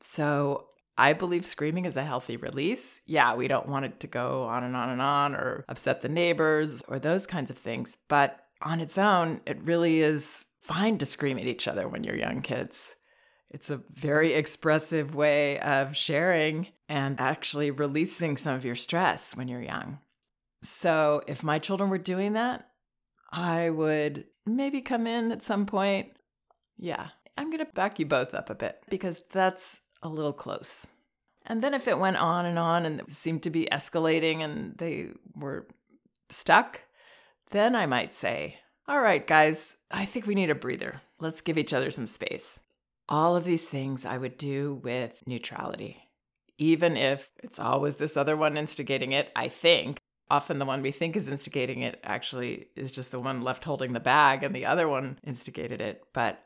So 0.01 0.69
I 0.99 1.13
believe 1.13 1.47
screaming 1.47 1.85
is 1.85 1.97
a 1.97 2.05
healthy 2.05 2.37
release. 2.37 3.01
Yeah, 3.07 3.35
we 3.35 3.49
don't 3.49 3.69
want 3.69 3.85
it 3.85 4.01
to 4.01 4.07
go 4.07 4.43
on 4.45 4.65
and 4.65 4.77
on 4.77 4.91
and 4.91 5.01
on 5.01 5.35
or 5.35 5.65
upset 5.69 6.03
the 6.03 6.09
neighbors 6.09 6.83
or 6.89 6.99
those 6.99 7.27
kinds 7.27 7.51
of 7.51 7.59
things. 7.59 7.97
But 8.09 8.39
on 8.63 8.81
its 8.81 8.99
own, 8.99 9.41
it 9.47 9.63
really 9.63 10.01
is 10.01 10.45
fine 10.61 10.99
to 10.99 11.07
scream 11.07 11.39
at 11.39 11.47
each 11.47 11.67
other 11.67 11.89
when 11.89 12.05
you're 12.05 12.17
young 12.17 12.43
kids. 12.43 12.97
It's 13.51 13.71
a 13.71 13.83
very 13.93 14.33
expressive 14.33 15.15
way 15.15 15.59
of 15.61 15.97
sharing 15.97 16.69
and 16.89 17.21
actually 17.21 17.71
releasing 17.71 18.37
some 18.37 18.55
of 18.55 18.65
your 18.65 18.75
stress 18.75 19.37
when 19.37 19.49
you're 19.49 19.63
young. 19.63 19.99
So, 20.63 21.23
if 21.27 21.43
my 21.43 21.59
children 21.59 21.91
were 21.91 21.99
doing 21.99 22.35
that, 22.35 22.69
I 23.33 23.71
would 23.71 24.27
maybe 24.47 24.81
come 24.81 25.07
in 25.07 25.33
at 25.33 25.43
some 25.43 25.67
point. 25.67 26.13
Yeah, 26.77 27.09
I'm 27.37 27.51
going 27.51 27.65
to 27.65 27.73
back 27.73 27.99
you 27.99 28.07
both 28.07 28.35
up 28.35 28.51
a 28.51 28.55
bit 28.55 28.79
because 28.89 29.25
that's 29.33 29.81
a 30.03 30.09
little 30.09 30.33
close. 30.33 30.87
And 31.47 31.63
then 31.63 31.75
if 31.75 31.89
it 31.89 31.99
went 31.99 32.19
on 32.19 32.47
and 32.47 32.59
on 32.59 32.87
and 32.87 33.01
it 33.01 33.11
seemed 33.11 33.43
to 33.45 33.51
be 33.51 33.69
escalating 33.73 34.41
and 34.41 34.77
they 34.79 35.09
were 35.35 35.67
stuck, 36.29 36.83
then 37.51 37.75
I 37.75 37.87
might 37.87 38.15
say, 38.15 38.59
all 38.89 39.01
right, 39.01 39.27
guys, 39.27 39.77
I 39.91 40.05
think 40.05 40.27
we 40.27 40.35
need 40.35 40.51
a 40.51 40.55
breather. 40.55 41.01
Let's 41.21 41.41
give 41.41 41.59
each 41.59 41.73
other 41.73 41.91
some 41.91 42.07
space. 42.07 42.61
All 43.09 43.37
of 43.37 43.45
these 43.45 43.69
things 43.69 44.05
I 44.05 44.19
would 44.19 44.39
do 44.39 44.81
with 44.83 45.23
neutrality. 45.27 46.09
Even 46.59 46.97
if 46.97 47.31
it's 47.43 47.59
always 47.59 47.97
this 47.97 48.17
other 48.17 48.37
one 48.37 48.57
instigating 48.57 49.13
it, 49.13 49.31
I 49.35 49.49
think. 49.49 49.99
Often 50.31 50.59
the 50.59 50.65
one 50.65 50.81
we 50.81 50.93
think 50.93 51.17
is 51.17 51.29
instigating 51.29 51.83
it 51.83 52.01
actually 52.03 52.69
is 52.75 52.91
just 52.91 53.11
the 53.11 53.21
one 53.21 53.43
left 53.43 53.65
holding 53.65 53.93
the 53.93 54.01
bag 54.01 54.43
and 54.43 54.55
the 54.55 54.65
other 54.65 54.89
one 54.89 55.19
instigated 55.25 55.81
it. 55.81 56.05
But 56.15 56.43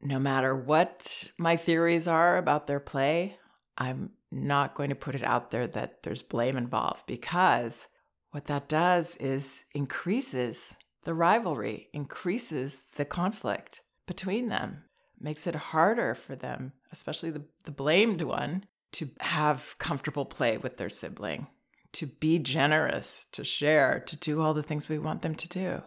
no 0.00 0.18
matter 0.18 0.54
what 0.54 1.28
my 1.38 1.56
theories 1.56 2.08
are 2.08 2.38
about 2.38 2.66
their 2.66 2.80
play, 2.80 3.36
I'm 3.78 4.10
not 4.32 4.74
going 4.74 4.88
to 4.90 4.94
put 4.94 5.14
it 5.14 5.22
out 5.22 5.50
there 5.50 5.66
that 5.66 6.02
there's 6.02 6.22
blame 6.22 6.56
involved 6.56 7.06
because 7.06 7.88
what 8.30 8.46
that 8.46 8.68
does 8.68 9.16
is 9.16 9.64
increases 9.74 10.76
the 11.04 11.14
rivalry, 11.14 11.88
increases 11.92 12.84
the 12.96 13.04
conflict 13.04 13.82
between 14.06 14.48
them, 14.48 14.84
makes 15.18 15.46
it 15.46 15.54
harder 15.54 16.14
for 16.14 16.36
them, 16.36 16.72
especially 16.92 17.30
the, 17.30 17.44
the 17.64 17.72
blamed 17.72 18.22
one, 18.22 18.64
to 18.92 19.08
have 19.20 19.76
comfortable 19.78 20.24
play 20.24 20.56
with 20.56 20.76
their 20.76 20.88
sibling, 20.88 21.46
to 21.92 22.06
be 22.06 22.38
generous, 22.38 23.26
to 23.32 23.44
share, 23.44 24.00
to 24.06 24.16
do 24.16 24.40
all 24.40 24.54
the 24.54 24.62
things 24.62 24.88
we 24.88 24.98
want 24.98 25.22
them 25.22 25.34
to 25.34 25.48
do. 25.48 25.82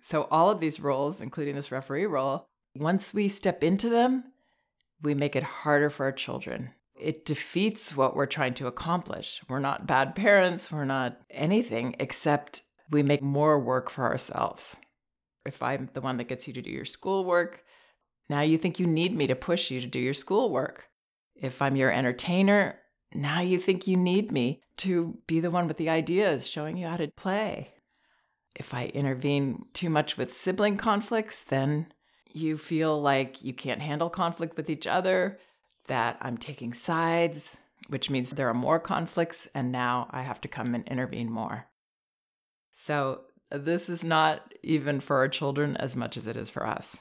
So, 0.00 0.26
all 0.30 0.50
of 0.50 0.60
these 0.60 0.80
roles, 0.80 1.20
including 1.20 1.54
this 1.54 1.70
referee 1.70 2.06
role, 2.06 2.48
once 2.74 3.14
we 3.14 3.28
step 3.28 3.62
into 3.62 3.88
them, 3.88 4.24
we 5.00 5.14
make 5.14 5.36
it 5.36 5.42
harder 5.42 5.90
for 5.90 6.04
our 6.06 6.12
children. 6.12 6.70
It 6.98 7.24
defeats 7.24 7.96
what 7.96 8.14
we're 8.14 8.26
trying 8.26 8.54
to 8.54 8.66
accomplish. 8.66 9.42
We're 9.48 9.58
not 9.58 9.86
bad 9.86 10.14
parents, 10.14 10.70
we're 10.70 10.84
not 10.84 11.20
anything 11.30 11.96
except 11.98 12.62
we 12.90 13.02
make 13.02 13.22
more 13.22 13.58
work 13.58 13.90
for 13.90 14.04
ourselves. 14.04 14.76
If 15.44 15.62
I'm 15.62 15.88
the 15.92 16.00
one 16.00 16.18
that 16.18 16.28
gets 16.28 16.46
you 16.46 16.54
to 16.54 16.62
do 16.62 16.70
your 16.70 16.84
schoolwork, 16.84 17.64
now 18.28 18.42
you 18.42 18.58
think 18.58 18.78
you 18.78 18.86
need 18.86 19.16
me 19.16 19.26
to 19.26 19.34
push 19.34 19.70
you 19.70 19.80
to 19.80 19.86
do 19.86 19.98
your 19.98 20.14
schoolwork. 20.14 20.88
If 21.34 21.60
I'm 21.60 21.76
your 21.76 21.90
entertainer, 21.90 22.78
now 23.14 23.40
you 23.40 23.58
think 23.58 23.86
you 23.86 23.96
need 23.96 24.32
me 24.32 24.62
to 24.78 25.18
be 25.26 25.40
the 25.40 25.50
one 25.50 25.68
with 25.68 25.76
the 25.76 25.90
ideas, 25.90 26.46
showing 26.46 26.76
you 26.76 26.86
how 26.86 26.96
to 26.96 27.08
play. 27.16 27.68
If 28.54 28.74
I 28.74 28.86
intervene 28.86 29.66
too 29.72 29.90
much 29.90 30.16
with 30.16 30.34
sibling 30.34 30.76
conflicts, 30.76 31.42
then 31.42 31.92
you 32.32 32.56
feel 32.56 33.00
like 33.00 33.42
you 33.42 33.52
can't 33.52 33.82
handle 33.82 34.10
conflict 34.10 34.56
with 34.56 34.70
each 34.70 34.86
other, 34.86 35.38
that 35.88 36.16
I'm 36.20 36.38
taking 36.38 36.72
sides, 36.72 37.56
which 37.88 38.08
means 38.08 38.30
there 38.30 38.48
are 38.48 38.54
more 38.54 38.78
conflicts, 38.78 39.48
and 39.54 39.72
now 39.72 40.08
I 40.10 40.22
have 40.22 40.40
to 40.42 40.48
come 40.48 40.74
and 40.74 40.86
intervene 40.86 41.30
more. 41.30 41.66
So, 42.70 43.22
this 43.50 43.90
is 43.90 44.02
not 44.02 44.54
even 44.62 45.00
for 45.00 45.16
our 45.16 45.28
children 45.28 45.76
as 45.76 45.96
much 45.96 46.16
as 46.16 46.26
it 46.26 46.36
is 46.36 46.48
for 46.48 46.66
us, 46.66 46.98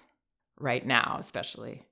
right 0.59 0.85
now, 0.85 1.15
especially. 1.19 1.83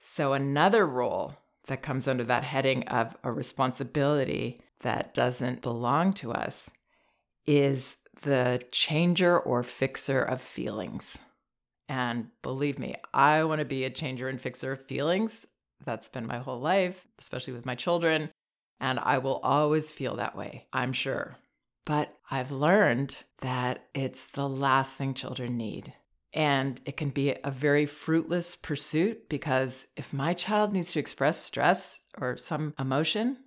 So, 0.00 0.32
another 0.32 0.86
role 0.86 1.36
that 1.66 1.82
comes 1.82 2.06
under 2.06 2.24
that 2.24 2.44
heading 2.44 2.84
of 2.88 3.16
a 3.22 3.32
responsibility 3.32 4.58
that 4.80 5.14
doesn't 5.14 5.62
belong 5.62 6.12
to 6.12 6.32
us 6.32 6.70
is 7.46 7.96
the 8.22 8.62
changer 8.70 9.38
or 9.38 9.62
fixer 9.62 10.22
of 10.22 10.40
feelings. 10.40 11.18
And 11.88 12.28
believe 12.42 12.78
me, 12.78 12.96
I 13.12 13.44
want 13.44 13.58
to 13.58 13.64
be 13.64 13.84
a 13.84 13.90
changer 13.90 14.28
and 14.28 14.40
fixer 14.40 14.72
of 14.72 14.86
feelings. 14.86 15.46
That's 15.84 16.08
been 16.08 16.26
my 16.26 16.38
whole 16.38 16.60
life, 16.60 17.06
especially 17.18 17.52
with 17.52 17.66
my 17.66 17.74
children. 17.74 18.30
And 18.80 18.98
I 18.98 19.18
will 19.18 19.40
always 19.42 19.90
feel 19.90 20.16
that 20.16 20.36
way, 20.36 20.66
I'm 20.72 20.92
sure. 20.92 21.36
But 21.84 22.14
I've 22.30 22.52
learned 22.52 23.16
that 23.40 23.86
it's 23.94 24.24
the 24.24 24.48
last 24.48 24.96
thing 24.96 25.12
children 25.12 25.56
need. 25.56 25.92
And 26.34 26.80
it 26.84 26.96
can 26.96 27.10
be 27.10 27.36
a 27.44 27.50
very 27.50 27.86
fruitless 27.86 28.56
pursuit 28.56 29.28
because 29.28 29.86
if 29.96 30.12
my 30.12 30.34
child 30.34 30.72
needs 30.72 30.92
to 30.92 31.00
express 31.00 31.40
stress 31.40 32.02
or 32.18 32.36
some 32.36 32.74
emotion, 32.78 33.38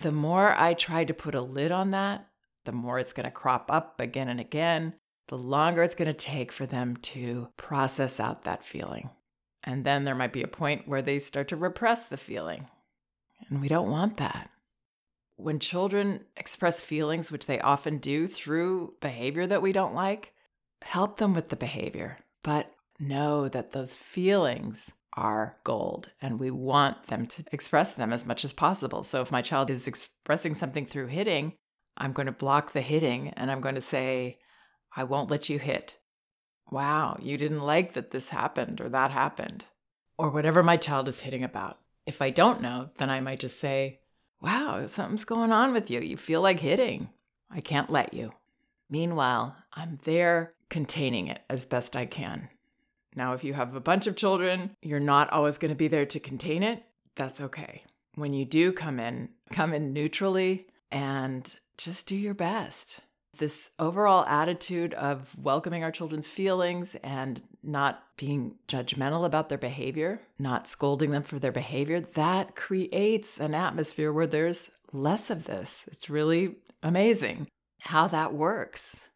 the 0.00 0.12
more 0.12 0.54
I 0.58 0.74
try 0.74 1.04
to 1.04 1.14
put 1.14 1.34
a 1.34 1.40
lid 1.40 1.70
on 1.70 1.90
that, 1.90 2.26
the 2.64 2.72
more 2.72 2.98
it's 2.98 3.12
going 3.12 3.24
to 3.24 3.30
crop 3.30 3.70
up 3.70 4.00
again 4.00 4.28
and 4.28 4.40
again 4.40 4.94
the 5.28 5.38
longer 5.38 5.82
it's 5.82 5.94
going 5.94 6.08
to 6.08 6.14
take 6.14 6.50
for 6.50 6.66
them 6.66 6.96
to 6.96 7.48
process 7.56 8.18
out 8.18 8.44
that 8.44 8.64
feeling. 8.64 9.10
And 9.62 9.84
then 9.84 10.04
there 10.04 10.14
might 10.14 10.32
be 10.32 10.42
a 10.42 10.48
point 10.48 10.88
where 10.88 11.02
they 11.02 11.18
start 11.18 11.48
to 11.48 11.56
repress 11.56 12.06
the 12.06 12.16
feeling. 12.16 12.68
And 13.48 13.60
we 13.60 13.68
don't 13.68 13.90
want 13.90 14.16
that. 14.16 14.50
When 15.36 15.60
children 15.60 16.24
express 16.36 16.80
feelings, 16.80 17.30
which 17.30 17.46
they 17.46 17.60
often 17.60 17.98
do 17.98 18.26
through 18.26 18.94
behavior 19.00 19.46
that 19.46 19.62
we 19.62 19.72
don't 19.72 19.94
like, 19.94 20.32
help 20.82 21.18
them 21.18 21.34
with 21.34 21.48
the 21.48 21.56
behavior, 21.56 22.18
but 22.42 22.70
know 22.98 23.48
that 23.48 23.72
those 23.72 23.96
feelings 23.96 24.92
are 25.14 25.54
gold 25.64 26.12
and 26.22 26.38
we 26.38 26.50
want 26.50 27.08
them 27.08 27.26
to 27.26 27.44
express 27.50 27.94
them 27.94 28.12
as 28.12 28.24
much 28.24 28.44
as 28.44 28.52
possible. 28.52 29.02
So 29.02 29.20
if 29.20 29.32
my 29.32 29.42
child 29.42 29.70
is 29.70 29.88
expressing 29.88 30.54
something 30.54 30.86
through 30.86 31.08
hitting, 31.08 31.54
I'm 31.96 32.12
going 32.12 32.26
to 32.26 32.32
block 32.32 32.72
the 32.72 32.80
hitting 32.80 33.30
and 33.30 33.50
I'm 33.50 33.60
going 33.60 33.74
to 33.74 33.80
say, 33.80 34.38
I 34.94 35.04
won't 35.04 35.30
let 35.30 35.48
you 35.48 35.58
hit. 35.58 35.96
Wow, 36.70 37.18
you 37.20 37.36
didn't 37.36 37.62
like 37.62 37.94
that 37.94 38.10
this 38.10 38.28
happened 38.28 38.80
or 38.80 38.88
that 38.90 39.10
happened, 39.10 39.64
or 40.18 40.28
whatever 40.30 40.62
my 40.62 40.76
child 40.76 41.08
is 41.08 41.22
hitting 41.22 41.42
about. 41.42 41.78
If 42.06 42.20
I 42.20 42.30
don't 42.30 42.60
know, 42.60 42.90
then 42.98 43.10
I 43.10 43.20
might 43.20 43.40
just 43.40 43.58
say, 43.58 44.00
Wow, 44.40 44.86
something's 44.86 45.24
going 45.24 45.50
on 45.50 45.72
with 45.72 45.90
you. 45.90 46.00
You 46.00 46.16
feel 46.16 46.40
like 46.40 46.60
hitting. 46.60 47.08
I 47.50 47.60
can't 47.60 47.90
let 47.90 48.14
you. 48.14 48.32
Meanwhile, 48.88 49.56
I'm 49.72 49.98
there 50.04 50.52
containing 50.68 51.28
it 51.28 51.40
as 51.48 51.66
best 51.66 51.96
I 51.96 52.06
can. 52.06 52.48
Now, 53.14 53.32
if 53.32 53.42
you 53.42 53.54
have 53.54 53.74
a 53.74 53.80
bunch 53.80 54.06
of 54.06 54.16
children, 54.16 54.76
you're 54.82 55.00
not 55.00 55.30
always 55.32 55.58
going 55.58 55.70
to 55.70 55.76
be 55.76 55.88
there 55.88 56.06
to 56.06 56.20
contain 56.20 56.62
it. 56.62 56.84
That's 57.14 57.40
okay. 57.40 57.82
When 58.14 58.32
you 58.32 58.44
do 58.44 58.72
come 58.72 59.00
in, 59.00 59.30
come 59.50 59.72
in 59.72 59.92
neutrally 59.92 60.66
and 60.90 61.54
just 61.76 62.06
do 62.06 62.16
your 62.16 62.34
best 62.34 63.00
this 63.38 63.70
overall 63.78 64.24
attitude 64.26 64.94
of 64.94 65.36
welcoming 65.38 65.82
our 65.82 65.90
children's 65.90 66.28
feelings 66.28 66.94
and 67.02 67.40
not 67.62 68.04
being 68.16 68.56
judgmental 68.68 69.24
about 69.24 69.48
their 69.48 69.58
behavior, 69.58 70.20
not 70.38 70.66
scolding 70.66 71.10
them 71.10 71.22
for 71.22 71.38
their 71.38 71.52
behavior, 71.52 72.00
that 72.00 72.54
creates 72.54 73.38
an 73.40 73.54
atmosphere 73.54 74.12
where 74.12 74.26
there's 74.26 74.70
less 74.92 75.30
of 75.30 75.44
this. 75.44 75.84
It's 75.88 76.10
really 76.10 76.56
amazing 76.82 77.46
how 77.80 78.08
that 78.08 78.34
works. 78.34 79.07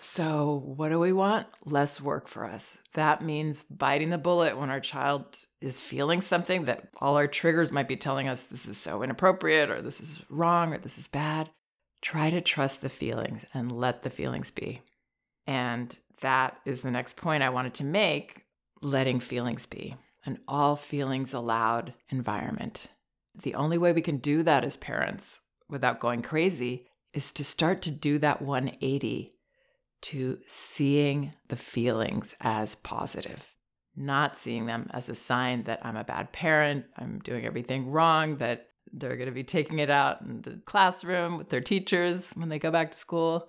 So, 0.00 0.62
what 0.64 0.88
do 0.88 0.98
we 0.98 1.12
want? 1.12 1.46
Less 1.64 2.00
work 2.00 2.26
for 2.26 2.44
us. 2.44 2.78
That 2.94 3.22
means 3.22 3.64
biting 3.64 4.10
the 4.10 4.18
bullet 4.18 4.58
when 4.58 4.70
our 4.70 4.80
child 4.80 5.38
is 5.60 5.78
feeling 5.78 6.22
something 6.22 6.64
that 6.64 6.88
all 7.00 7.16
our 7.16 7.26
triggers 7.26 7.70
might 7.70 7.88
be 7.88 7.96
telling 7.96 8.26
us 8.26 8.44
this 8.44 8.66
is 8.66 8.78
so 8.78 9.02
inappropriate 9.02 9.70
or 9.70 9.82
this 9.82 10.00
is 10.00 10.22
wrong 10.30 10.72
or 10.72 10.78
this 10.78 10.96
is 10.96 11.06
bad 11.06 11.50
try 12.00 12.30
to 12.30 12.40
trust 12.40 12.80
the 12.80 12.88
feelings 12.88 13.44
and 13.54 13.72
let 13.72 14.02
the 14.02 14.10
feelings 14.10 14.50
be. 14.50 14.82
And 15.46 15.96
that 16.20 16.58
is 16.64 16.82
the 16.82 16.90
next 16.90 17.16
point 17.16 17.42
I 17.42 17.50
wanted 17.50 17.74
to 17.74 17.84
make 17.84 18.44
letting 18.82 19.20
feelings 19.20 19.66
be, 19.66 19.96
an 20.24 20.38
all 20.48 20.76
feelings 20.76 21.34
allowed 21.34 21.94
environment. 22.08 22.86
The 23.42 23.54
only 23.54 23.78
way 23.78 23.92
we 23.92 24.02
can 24.02 24.18
do 24.18 24.42
that 24.42 24.64
as 24.64 24.76
parents 24.76 25.40
without 25.68 26.00
going 26.00 26.22
crazy 26.22 26.86
is 27.12 27.32
to 27.32 27.44
start 27.44 27.82
to 27.82 27.90
do 27.90 28.18
that 28.18 28.42
180 28.42 29.30
to 30.02 30.38
seeing 30.46 31.34
the 31.48 31.56
feelings 31.56 32.34
as 32.40 32.74
positive, 32.74 33.54
not 33.96 34.36
seeing 34.36 34.66
them 34.66 34.88
as 34.92 35.08
a 35.08 35.14
sign 35.14 35.64
that 35.64 35.84
I'm 35.84 35.96
a 35.96 36.04
bad 36.04 36.32
parent, 36.32 36.86
I'm 36.96 37.18
doing 37.18 37.44
everything 37.44 37.90
wrong, 37.90 38.36
that 38.36 38.68
They're 38.92 39.16
going 39.16 39.28
to 39.28 39.34
be 39.34 39.44
taking 39.44 39.78
it 39.78 39.90
out 39.90 40.20
in 40.22 40.42
the 40.42 40.60
classroom 40.64 41.38
with 41.38 41.48
their 41.48 41.60
teachers 41.60 42.30
when 42.34 42.48
they 42.48 42.58
go 42.58 42.70
back 42.70 42.90
to 42.90 42.98
school. 42.98 43.48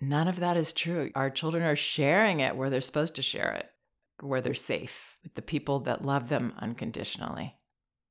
None 0.00 0.28
of 0.28 0.40
that 0.40 0.56
is 0.56 0.72
true. 0.72 1.10
Our 1.14 1.30
children 1.30 1.62
are 1.64 1.76
sharing 1.76 2.40
it 2.40 2.56
where 2.56 2.70
they're 2.70 2.80
supposed 2.80 3.14
to 3.16 3.22
share 3.22 3.52
it, 3.52 3.68
where 4.20 4.40
they're 4.40 4.54
safe 4.54 5.14
with 5.22 5.34
the 5.34 5.42
people 5.42 5.80
that 5.80 6.04
love 6.04 6.28
them 6.28 6.54
unconditionally. 6.58 7.54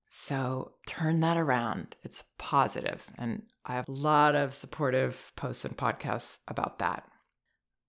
So 0.10 0.74
turn 0.86 1.20
that 1.22 1.38
around. 1.38 1.96
It's 2.04 2.24
positive. 2.38 3.06
And 3.18 3.44
I 3.66 3.74
have 3.74 3.88
a 3.88 3.92
lot 3.92 4.36
of 4.36 4.54
supportive 4.54 5.32
posts 5.36 5.66
and 5.66 5.76
podcasts 5.76 6.38
about 6.48 6.80
that. 6.80 7.04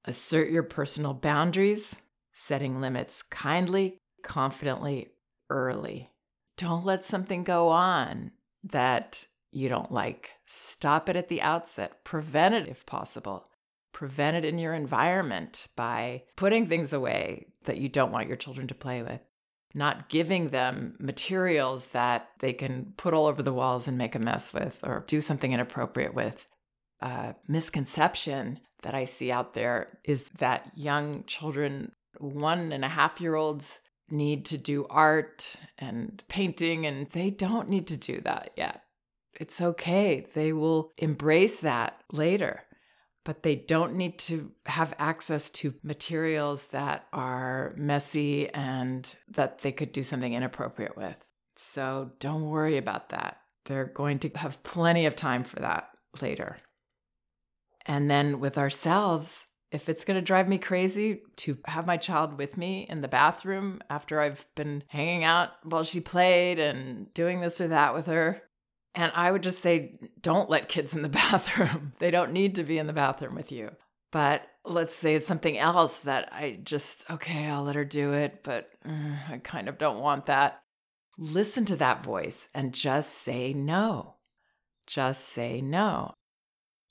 Assert 0.09 0.51
your 0.51 0.63
personal 0.63 1.13
boundaries, 1.13 1.97
setting 2.33 2.81
limits 2.81 3.23
kindly, 3.23 3.99
confidently, 4.23 5.11
early. 5.51 6.11
Don't 6.57 6.87
let 6.87 7.05
something 7.05 7.45
go 7.45 7.69
on 7.69 8.31
that 8.65 9.27
you 9.53 9.69
don't 9.69 9.93
like. 9.93 10.31
Stop 10.47 11.11
it 11.11 11.17
at 11.17 11.29
the 11.29 11.43
outset. 11.43 12.05
Prevent 12.05 12.55
it 12.55 12.69
if 12.69 12.87
possible. 12.87 13.47
Prevent 13.93 14.35
it 14.35 14.47
in 14.47 14.59
your 14.59 14.73
environment 14.73 15.67
by 15.77 16.23
putting 16.37 16.67
things 16.67 16.95
away 16.95 17.49
that 17.65 17.77
you 17.77 17.91
don't 17.91 18.11
want 18.11 18.29
your 18.29 18.37
children 18.39 18.67
to 18.69 18.75
play 18.75 19.03
with, 19.03 19.21
not 19.75 20.09
giving 20.09 20.49
them 20.49 20.97
materials 20.99 21.89
that 21.89 22.31
they 22.39 22.55
can 22.55 22.95
put 22.97 23.13
all 23.13 23.27
over 23.27 23.43
the 23.43 23.53
walls 23.53 23.87
and 23.87 23.99
make 23.99 24.15
a 24.15 24.19
mess 24.19 24.55
with 24.55 24.81
or 24.83 25.05
do 25.07 25.21
something 25.21 25.53
inappropriate 25.53 26.15
with. 26.15 26.47
A 27.01 27.35
misconception 27.47 28.61
that 28.83 28.95
I 28.95 29.05
see 29.05 29.31
out 29.31 29.55
there 29.55 29.99
is 30.05 30.25
that 30.39 30.71
young 30.75 31.25
children, 31.25 31.93
one 32.19 32.73
and 32.73 32.85
a 32.85 32.89
half 32.89 33.21
year 33.21 33.35
olds, 33.35 33.81
need 34.11 34.47
to 34.47 34.59
do 34.59 34.87
art 34.89 35.57
and 35.79 36.23
painting, 36.29 36.87
and 36.87 37.09
they 37.11 37.31
don't 37.31 37.69
need 37.69 37.87
to 37.89 37.97
do 37.97 38.21
that 38.23 38.53
yet. 38.57 38.83
It's 39.39 39.61
okay. 39.61 40.27
They 40.35 40.53
will 40.53 40.93
embrace 40.99 41.61
that 41.61 42.03
later, 42.11 42.65
but 43.25 43.43
they 43.43 43.55
don't 43.55 43.95
need 43.95 44.19
to 44.21 44.51
have 44.67 44.95
access 44.99 45.51
to 45.51 45.75
materials 45.83 46.67
that 46.67 47.07
are 47.13 47.73
messy 47.77 48.49
and 48.49 49.15
that 49.29 49.59
they 49.59 49.73
could 49.73 49.93
do 49.93 50.03
something 50.03 50.33
inappropriate 50.33 50.97
with. 50.97 51.25
So 51.57 52.13
don't 52.21 52.49
worry 52.49 52.79
about 52.79 53.11
that. 53.11 53.39
They're 53.67 53.85
going 53.85 54.19
to 54.21 54.31
have 54.37 54.63
plenty 54.63 55.07
of 55.07 55.15
time 55.15 55.45
for 55.45 55.61
that 55.61 55.91
later. 56.23 56.57
And 57.89 58.11
then 58.11 58.39
with 58.39 58.59
ourselves, 58.59 59.47
if 59.73 59.89
it's 59.89 60.05
going 60.05 60.17
to 60.17 60.23
drive 60.23 60.49
me 60.49 60.59
crazy 60.59 61.23
to 61.37 61.59
have 61.65 61.87
my 61.87 61.97
child 61.97 62.39
with 62.39 62.57
me 62.57 62.87
in 62.89 63.01
the 63.01 63.09
bathroom 63.09 63.81
after 63.91 64.21
I've 64.21 64.47
been 64.55 64.85
hanging 64.89 65.25
out 65.25 65.51
while 65.65 65.85
she 65.85 66.01
played 66.01 66.59
and 66.59 67.13
doing 67.15 67.41
this 67.41 67.61
or 67.61 67.69
that 67.69 67.95
with 67.95 68.07
her, 68.07 68.41
and 68.95 69.11
I 69.15 69.31
would 69.31 69.43
just 69.43 69.61
say, 69.61 69.95
don't 70.21 70.51
let 70.51 70.69
kids 70.69 70.95
in 70.95 71.03
the 71.03 71.09
bathroom. 71.09 71.95
they 71.99 72.11
don't 72.11 72.33
need 72.33 72.55
to 72.57 72.63
be 72.63 72.79
in 72.79 72.87
the 72.87 72.93
bathroom 72.93 73.35
with 73.35 73.51
you. 73.51 73.71
But 74.11 74.47
let's 74.65 74.95
say 74.95 75.15
it's 75.15 75.27
something 75.27 75.59
else 75.59 76.01
that 76.01 76.31
I 76.33 76.59
just, 76.63 77.05
okay, 77.11 77.47
I'll 77.47 77.65
let 77.65 77.77
her 77.77 77.85
do 77.85 78.13
it, 78.13 78.43
but 78.43 78.71
uh, 78.87 79.17
I 79.31 79.39
kind 79.39 79.69
of 79.69 79.79
don't 79.79 80.01
want 80.01 80.27
that. 80.27 80.63
Listen 81.19 81.65
to 81.67 81.77
that 81.77 82.05
voice 82.05 82.49
and 82.55 82.73
just 82.73 83.13
say 83.13 83.53
no. 83.53 84.17
Just 84.87 85.29
say 85.29 85.61
no. 85.61 86.15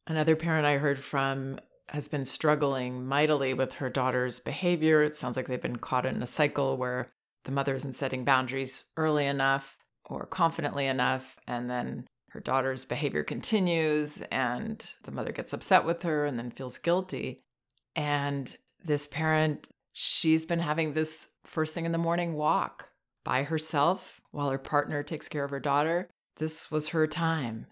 Another 0.08 0.38
parent 0.38 0.66
I 0.66 0.78
heard 0.78 0.98
from 0.98 1.60
has 1.90 2.08
been 2.08 2.24
struggling 2.24 3.06
mightily 3.06 3.54
with 3.54 3.74
her 3.74 3.90
daughter's 3.90 4.40
behavior. 4.40 5.04
It 5.04 5.16
sounds 5.16 5.36
like 5.36 5.48
they've 5.48 5.62
been 5.62 5.78
caught 5.78 6.06
in 6.06 6.24
a 6.24 6.28
cycle 6.28 6.78
where 6.78 7.10
the 7.44 7.52
mother 7.52 7.76
isn't 7.76 7.96
setting 7.96 8.24
boundaries 8.24 8.86
early 8.96 9.26
enough 9.26 9.78
or 10.06 10.26
confidently 10.26 10.88
enough. 10.88 11.36
And 11.46 11.70
then 11.70 12.08
her 12.30 12.40
daughter's 12.40 12.86
behavior 12.86 13.24
continues, 13.24 14.22
and 14.32 14.86
the 15.04 15.12
mother 15.12 15.32
gets 15.32 15.54
upset 15.54 15.86
with 15.86 16.04
her 16.04 16.26
and 16.26 16.40
then 16.40 16.52
feels 16.52 16.78
guilty. 16.78 17.42
And 17.96 18.56
this 18.84 19.08
parent, 19.08 19.68
she's 19.92 20.46
been 20.46 20.60
having 20.60 20.94
this 20.94 21.28
first 21.46 21.74
thing 21.74 21.86
in 21.86 21.92
the 21.92 21.98
morning 21.98 22.34
walk 22.34 22.90
by 23.26 23.44
herself 23.44 24.22
while 24.32 24.50
her 24.52 24.58
partner 24.58 25.04
takes 25.04 25.28
care 25.28 25.44
of 25.44 25.52
her 25.52 25.60
daughter. 25.60 26.10
This 26.38 26.72
was 26.72 26.90
her 26.90 27.08
time. 27.08 27.66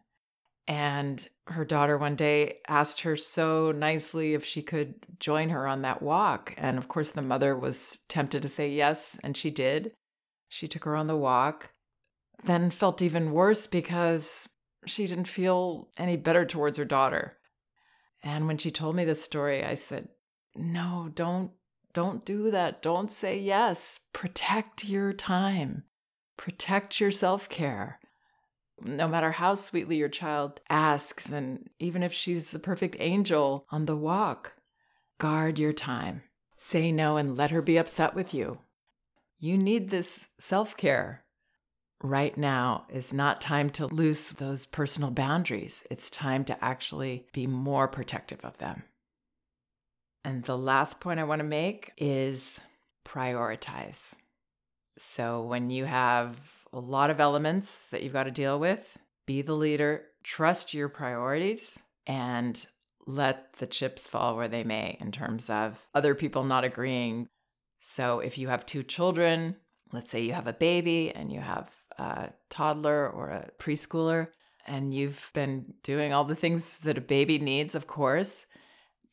And 0.67 1.25
her 1.47 1.65
daughter 1.65 1.97
one 1.97 2.15
day 2.15 2.57
asked 2.67 3.01
her 3.01 3.15
so 3.15 3.71
nicely 3.71 4.33
if 4.33 4.43
she 4.43 4.61
could 4.61 4.95
join 5.19 5.49
her 5.49 5.67
on 5.67 5.83
that 5.83 6.01
walk. 6.01 6.53
And 6.57 6.77
of 6.77 6.87
course, 6.87 7.11
the 7.11 7.21
mother 7.21 7.55
was 7.55 7.97
tempted 8.09 8.41
to 8.41 8.49
say 8.49 8.69
yes, 8.69 9.17
and 9.23 9.37
she 9.37 9.51
did. 9.51 9.91
She 10.49 10.67
took 10.67 10.85
her 10.85 10.95
on 10.95 11.07
the 11.07 11.17
walk, 11.17 11.71
then 12.43 12.71
felt 12.71 13.01
even 13.01 13.31
worse 13.31 13.67
because 13.67 14.47
she 14.85 15.05
didn't 15.05 15.27
feel 15.27 15.89
any 15.97 16.17
better 16.17 16.45
towards 16.45 16.77
her 16.77 16.85
daughter. 16.85 17.37
And 18.23 18.47
when 18.47 18.57
she 18.57 18.71
told 18.71 18.95
me 18.95 19.05
this 19.05 19.23
story, 19.23 19.63
I 19.63 19.75
said, 19.75 20.09
No, 20.55 21.09
don't. 21.13 21.51
Don't 21.93 22.25
do 22.25 22.51
that. 22.51 22.81
Don't 22.81 23.09
say 23.09 23.39
yes. 23.39 24.01
Protect 24.11 24.83
your 24.83 25.13
time. 25.13 25.83
Protect 26.35 26.99
your 26.99 27.11
self 27.11 27.47
care 27.47 27.99
no 28.81 29.07
matter 29.07 29.31
how 29.31 29.55
sweetly 29.55 29.97
your 29.97 30.09
child 30.09 30.59
asks, 30.69 31.29
and 31.29 31.69
even 31.79 32.03
if 32.03 32.13
she's 32.13 32.53
a 32.53 32.59
perfect 32.59 32.95
angel 32.99 33.65
on 33.71 33.85
the 33.85 33.95
walk, 33.95 34.55
guard 35.19 35.59
your 35.59 35.73
time. 35.73 36.23
Say 36.55 36.91
no 36.91 37.17
and 37.17 37.35
let 37.35 37.51
her 37.51 37.61
be 37.61 37.77
upset 37.77 38.15
with 38.15 38.33
you. 38.33 38.59
You 39.39 39.57
need 39.57 39.89
this 39.89 40.29
self 40.39 40.75
care. 40.77 41.23
Right 42.03 42.37
now 42.37 42.85
is 42.89 43.13
not 43.13 43.41
time 43.41 43.69
to 43.71 43.87
loose 43.87 44.31
those 44.31 44.65
personal 44.65 45.11
boundaries. 45.11 45.83
It's 45.89 46.09
time 46.09 46.45
to 46.45 46.63
actually 46.63 47.25
be 47.33 47.47
more 47.47 47.87
protective 47.87 48.43
of 48.43 48.57
them. 48.57 48.83
And 50.23 50.43
the 50.43 50.57
last 50.57 50.99
point 50.99 51.19
I 51.19 51.23
want 51.23 51.39
to 51.39 51.45
make 51.45 51.91
is 51.97 52.59
prioritize. 53.05 54.13
So 54.97 55.41
when 55.41 55.69
you 55.69 55.85
have 55.85 56.37
a 56.75 56.79
lot 56.79 57.09
of 57.09 57.21
elements 57.21 57.87
that 57.89 58.03
you've 58.03 58.13
got 58.13 58.23
to 58.23 58.31
deal 58.31 58.59
with. 58.59 58.97
Be 59.25 59.41
the 59.41 59.53
leader, 59.53 60.03
trust 60.23 60.73
your 60.73 60.89
priorities, 60.89 61.79
and 62.05 62.67
let 63.07 63.53
the 63.53 63.65
chips 63.65 64.07
fall 64.07 64.35
where 64.35 64.49
they 64.49 64.63
may 64.63 64.97
in 64.99 65.11
terms 65.11 65.49
of 65.49 65.87
other 65.95 66.13
people 66.13 66.43
not 66.43 66.65
agreeing. 66.65 67.27
So 67.79 68.19
if 68.19 68.37
you 68.37 68.49
have 68.49 68.65
two 68.65 68.83
children, 68.83 69.55
let's 69.93 70.11
say 70.11 70.21
you 70.21 70.33
have 70.33 70.47
a 70.47 70.53
baby 70.53 71.11
and 71.11 71.31
you 71.31 71.39
have 71.39 71.69
a 71.97 72.31
toddler 72.49 73.09
or 73.09 73.29
a 73.29 73.49
preschooler, 73.57 74.27
and 74.67 74.93
you've 74.93 75.31
been 75.33 75.75
doing 75.81 76.11
all 76.11 76.25
the 76.25 76.35
things 76.35 76.79
that 76.79 76.97
a 76.97 77.01
baby 77.01 77.39
needs, 77.39 77.73
of 77.73 77.87
course. 77.87 78.47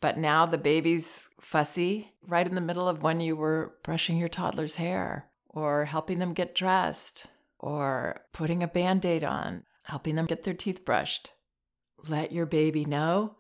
But 0.01 0.18
now 0.18 0.46
the 0.46 0.59
baby's 0.59 1.29
fussy 1.40 2.12
right 2.27 2.46
in 2.46 2.57
the 2.57 2.61
middle 2.61 2.88
of 2.88 3.03
when 3.03 3.20
you 3.20 3.37
were 3.37 3.75
brushing 3.85 4.16
your 4.16 4.29
toddler's 4.29 4.77
hair 4.77 5.29
or 5.48 5.85
helping 5.85 6.18
them 6.18 6.33
get 6.33 6.55
dressed 6.55 7.27
or 7.62 8.20
putting 8.35 8.62
a 8.62 8.68
band 8.68 9.07
aid 9.07 9.25
on, 9.25 9.62
helping 9.85 10.16
them 10.16 10.27
get 10.27 10.42
their 10.42 10.53
teeth 10.53 10.85
brushed. 10.85 11.31
Let 12.09 12.33
your 12.33 12.46
baby 12.46 12.85
know 12.85 13.37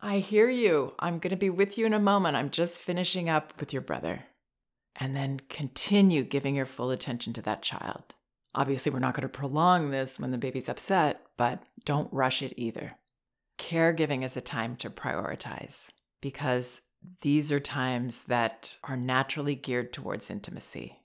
I 0.00 0.18
hear 0.20 0.48
you. 0.48 0.94
I'm 0.98 1.18
going 1.18 1.30
to 1.30 1.36
be 1.36 1.50
with 1.50 1.76
you 1.76 1.84
in 1.84 1.92
a 1.92 1.98
moment. 1.98 2.36
I'm 2.36 2.50
just 2.50 2.78
finishing 2.78 3.28
up 3.28 3.58
with 3.58 3.72
your 3.72 3.82
brother. 3.82 4.24
And 4.96 5.14
then 5.14 5.40
continue 5.48 6.22
giving 6.24 6.54
your 6.54 6.66
full 6.66 6.90
attention 6.90 7.32
to 7.34 7.42
that 7.42 7.62
child. 7.62 8.14
Obviously, 8.54 8.90
we're 8.90 8.98
not 9.00 9.14
going 9.14 9.22
to 9.22 9.28
prolong 9.28 9.90
this 9.90 10.18
when 10.18 10.30
the 10.30 10.38
baby's 10.38 10.68
upset, 10.68 11.22
but 11.36 11.62
don't 11.84 12.12
rush 12.12 12.42
it 12.42 12.54
either. 12.56 12.96
Caregiving 13.58 14.24
is 14.24 14.36
a 14.36 14.40
time 14.40 14.76
to 14.76 14.90
prioritize 14.90 15.88
because 16.20 16.80
these 17.22 17.52
are 17.52 17.60
times 17.60 18.24
that 18.24 18.76
are 18.84 18.96
naturally 18.96 19.54
geared 19.54 19.92
towards 19.92 20.30
intimacy. 20.30 21.00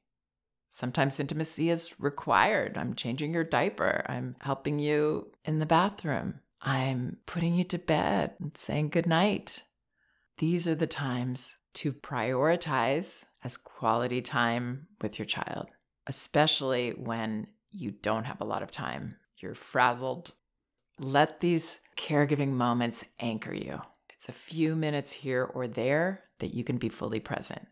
Sometimes 0.75 1.19
intimacy 1.19 1.69
is 1.69 1.99
required. 1.99 2.79
I'm 2.79 2.95
changing 2.95 3.31
your 3.31 3.43
diaper. 3.43 4.03
I'm 4.09 4.35
helping 4.41 4.79
you 4.79 5.31
in 5.45 5.59
the 5.59 5.67
bathroom. 5.67 6.39
I'm 6.63 7.17
putting 7.27 7.53
you 7.53 7.63
to 7.65 7.77
bed 7.77 8.33
and 8.39 8.57
saying 8.57 8.89
goodnight. 8.89 9.61
These 10.39 10.67
are 10.67 10.73
the 10.73 10.87
times 10.87 11.57
to 11.75 11.93
prioritize 11.93 13.23
as 13.43 13.55
quality 13.55 14.19
time 14.19 14.87
with 14.99 15.19
your 15.19 15.27
child, 15.27 15.67
especially 16.07 16.89
when 16.97 17.45
you 17.69 17.91
don't 17.91 18.25
have 18.25 18.41
a 18.41 18.45
lot 18.45 18.63
of 18.63 18.71
time. 18.71 19.17
You're 19.37 19.53
frazzled. 19.53 20.33
Let 20.97 21.39
these 21.39 21.81
caregiving 21.97 22.53
moments 22.53 23.05
anchor 23.19 23.53
you. 23.53 23.79
It's 24.11 24.27
a 24.27 24.31
few 24.31 24.75
minutes 24.75 25.11
here 25.11 25.43
or 25.43 25.67
there 25.67 26.23
that 26.39 26.55
you 26.55 26.63
can 26.63 26.77
be 26.77 26.89
fully 26.89 27.19
present. 27.19 27.67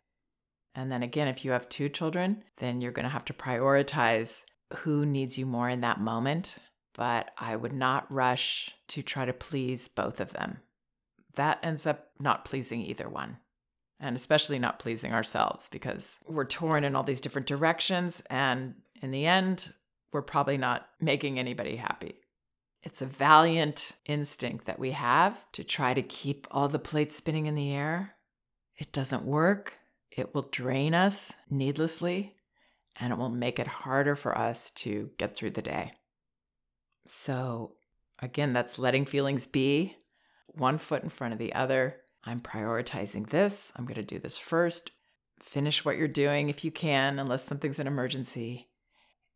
And 0.76 0.92
then 0.92 1.04
again, 1.04 1.28
if 1.28 1.44
you 1.44 1.52
have 1.52 1.68
two 1.70 1.90
children, 1.90 2.44
then 2.58 2.82
you're 2.82 2.92
going 2.92 3.04
to 3.04 3.10
have 3.10 3.26
to 3.26 3.34
prioritize 3.34 4.44
who 4.78 5.06
needs 5.06 5.38
you 5.38 5.46
more 5.46 5.70
in 5.70 5.82
that 5.82 6.00
moment. 6.00 6.58
But 6.94 7.32
I 7.38 7.56
would 7.56 7.74
not 7.74 8.12
rush 8.12 8.72
to 8.90 9.02
try 9.02 9.26
to 9.26 9.34
please 9.34 9.88
both 9.88 10.20
of 10.20 10.34
them. 10.34 10.60
That 11.36 11.60
ends 11.64 11.86
up 11.86 12.10
not 12.20 12.46
pleasing 12.46 12.82
either 12.82 13.10
one. 13.10 13.38
And 14.00 14.16
especially 14.16 14.60
not 14.60 14.80
pleasing 14.80 15.14
ourselves 15.14 15.70
because 15.70 16.18
we're 16.28 16.46
torn 16.46 16.84
in 16.84 16.96
all 16.96 17.04
these 17.04 17.22
different 17.22 17.48
directions. 17.48 18.24
And 18.30 18.76
in 19.02 19.12
the 19.12 19.26
end, 19.26 19.74
we're 20.12 20.22
probably 20.22 20.58
not 20.58 20.88
making 21.00 21.38
anybody 21.38 21.76
happy. 21.76 22.16
It's 22.84 23.02
a 23.02 23.06
valiant 23.06 23.92
instinct 24.06 24.66
that 24.66 24.80
we 24.80 24.92
have 24.92 25.46
to 25.52 25.64
try 25.64 25.94
to 25.94 26.02
keep 26.02 26.48
all 26.50 26.68
the 26.68 26.80
plates 26.80 27.16
spinning 27.16 27.46
in 27.46 27.56
the 27.56 27.72
air. 27.72 28.16
It 28.78 28.92
doesn't 28.92 29.24
work. 29.24 29.78
It 30.12 30.36
will 30.36 30.44
drain 30.52 30.94
us 30.94 31.34
needlessly, 31.50 32.36
and 33.00 33.14
it 33.14 33.18
will 33.18 33.30
make 33.30 33.60
it 33.60 33.68
harder 33.68 34.16
for 34.16 34.38
us 34.38 34.70
to 34.72 35.12
get 35.18 35.36
through 35.36 35.52
the 35.52 35.62
day. 35.62 35.94
So, 37.08 37.76
again, 38.20 38.54
that's 38.54 38.78
letting 38.78 39.06
feelings 39.06 39.48
be 39.48 39.96
one 40.48 40.78
foot 40.78 41.04
in 41.04 41.10
front 41.10 41.34
of 41.34 41.40
the 41.40 41.54
other. 41.54 41.98
I'm 42.24 42.42
prioritizing 42.42 43.30
this. 43.30 43.72
I'm 43.76 43.86
going 43.86 43.96
to 43.96 44.04
do 44.04 44.20
this 44.20 44.38
first. 44.38 44.92
Finish 45.40 45.84
what 45.84 45.98
you're 45.98 46.08
doing 46.08 46.50
if 46.50 46.64
you 46.64 46.72
can, 46.72 47.18
unless 47.18 47.44
something's 47.44 47.80
an 47.80 47.88
emergency. 47.88 48.70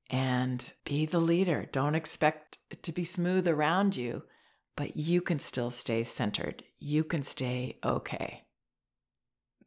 And 0.09 0.71
be 0.83 1.05
the 1.05 1.19
leader. 1.19 1.67
Don't 1.71 1.95
expect 1.95 2.59
it 2.69 2.83
to 2.83 2.91
be 2.91 3.03
smooth 3.03 3.47
around 3.47 3.97
you, 3.97 4.23
but 4.75 4.95
you 4.95 5.21
can 5.21 5.39
still 5.39 5.71
stay 5.71 6.03
centered. 6.03 6.63
You 6.79 7.03
can 7.03 7.23
stay 7.23 7.79
okay. 7.83 8.44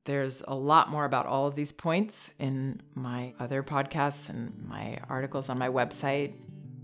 There's 0.08 0.42
a 0.48 0.54
lot 0.54 0.88
more 0.88 1.04
about 1.04 1.26
all 1.26 1.46
of 1.46 1.54
these 1.54 1.70
points 1.70 2.32
in 2.38 2.80
my 2.94 3.34
other 3.38 3.62
podcasts 3.62 4.30
and 4.30 4.54
my 4.66 4.98
articles 5.06 5.50
on 5.50 5.58
my 5.58 5.68
website 5.68 6.32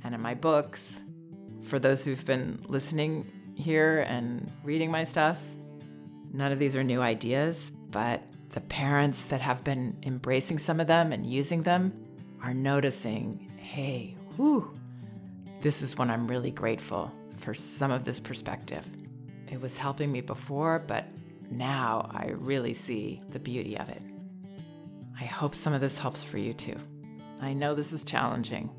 and 0.03 0.15
in 0.15 0.21
my 0.21 0.35
books. 0.35 1.01
For 1.63 1.79
those 1.79 2.05
who've 2.05 2.23
been 2.27 2.63
listening 2.69 3.25
here 3.55 4.05
and 4.07 4.53
reading 4.63 4.91
my 4.91 5.05
stuff, 5.05 5.39
none 6.35 6.53
of 6.53 6.59
these 6.59 6.77
are 6.77 6.85
new 6.85 7.01
ideas, 7.01 7.71
but 7.71 8.23
the 8.51 8.61
parents 8.61 9.23
that 9.23 9.41
have 9.41 9.65
been 9.65 9.97
embracing 10.03 10.59
some 10.59 10.79
of 10.79 10.87
them 10.87 11.11
and 11.11 11.25
using 11.25 11.63
them 11.63 11.95
are 12.43 12.53
noticing 12.53 13.51
hey, 13.57 14.15
whew, 14.37 14.71
this 15.63 15.81
is 15.81 15.97
when 15.97 16.11
I'm 16.11 16.29
really 16.29 16.51
grateful 16.51 17.11
for 17.39 17.55
some 17.55 17.91
of 17.91 18.05
this 18.05 18.21
perspective. 18.21 18.85
It 19.51 19.59
was 19.59 19.79
helping 19.79 20.13
me 20.13 20.21
before, 20.21 20.81
but 20.81 21.07
now 21.57 22.11
I 22.13 22.33
really 22.37 22.75
see 22.75 23.21
the 23.31 23.39
beauty 23.39 23.79
of 23.79 23.89
it. 23.89 24.03
I 25.21 25.25
hope 25.25 25.55
some 25.55 25.73
of 25.73 25.81
this 25.81 25.99
helps 25.99 26.23
for 26.23 26.39
you 26.39 26.53
too. 26.53 26.77
I 27.41 27.53
know 27.53 27.75
this 27.75 27.93
is 27.93 28.05
challenging. 28.05 28.71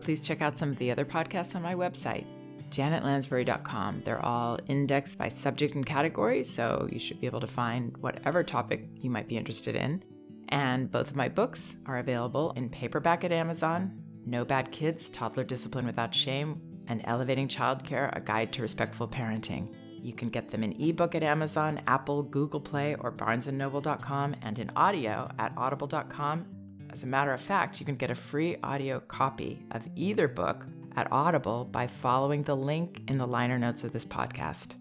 Please 0.00 0.20
check 0.20 0.42
out 0.42 0.58
some 0.58 0.70
of 0.70 0.78
the 0.78 0.90
other 0.90 1.04
podcasts 1.04 1.54
on 1.54 1.62
my 1.62 1.74
website, 1.74 2.24
janetlansbury.com. 2.70 4.02
They're 4.04 4.24
all 4.24 4.58
indexed 4.68 5.18
by 5.18 5.28
subject 5.28 5.74
and 5.74 5.86
category, 5.86 6.42
so 6.44 6.88
you 6.90 6.98
should 6.98 7.20
be 7.20 7.26
able 7.26 7.40
to 7.40 7.46
find 7.46 7.96
whatever 7.98 8.42
topic 8.42 8.88
you 8.96 9.10
might 9.10 9.28
be 9.28 9.36
interested 9.36 9.76
in. 9.76 10.02
And 10.48 10.90
both 10.90 11.10
of 11.10 11.16
my 11.16 11.28
books 11.28 11.76
are 11.86 11.98
available 11.98 12.52
in 12.56 12.68
paperback 12.68 13.24
at 13.24 13.32
Amazon 13.32 14.02
No 14.26 14.44
Bad 14.44 14.70
Kids 14.70 15.08
Toddler 15.08 15.44
Discipline 15.44 15.86
Without 15.86 16.14
Shame, 16.14 16.60
and 16.88 17.00
Elevating 17.04 17.48
Childcare 17.48 18.14
A 18.16 18.20
Guide 18.20 18.52
to 18.52 18.62
Respectful 18.62 19.08
Parenting. 19.08 19.74
You 20.02 20.12
can 20.12 20.28
get 20.28 20.50
them 20.50 20.64
in 20.64 20.72
ebook 20.80 21.14
at 21.14 21.22
Amazon, 21.22 21.80
Apple, 21.86 22.24
Google 22.24 22.60
Play, 22.60 22.96
or 22.96 23.12
barnesandnoble.com, 23.12 24.36
and 24.42 24.58
in 24.58 24.70
audio 24.74 25.30
at 25.38 25.52
audible.com. 25.56 26.44
As 26.90 27.04
a 27.04 27.06
matter 27.06 27.32
of 27.32 27.40
fact, 27.40 27.80
you 27.80 27.86
can 27.86 27.96
get 27.96 28.10
a 28.10 28.14
free 28.14 28.56
audio 28.62 29.00
copy 29.00 29.64
of 29.70 29.88
either 29.96 30.28
book 30.28 30.66
at 30.96 31.10
Audible 31.10 31.64
by 31.64 31.86
following 31.86 32.42
the 32.42 32.56
link 32.56 33.02
in 33.08 33.16
the 33.16 33.26
liner 33.26 33.58
notes 33.58 33.84
of 33.84 33.92
this 33.92 34.04
podcast. 34.04 34.74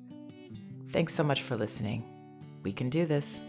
Thanks 0.89 1.13
so 1.13 1.23
much 1.23 1.41
for 1.41 1.55
listening. 1.55 2.03
We 2.63 2.73
can 2.73 2.89
do 2.89 3.05
this. 3.05 3.39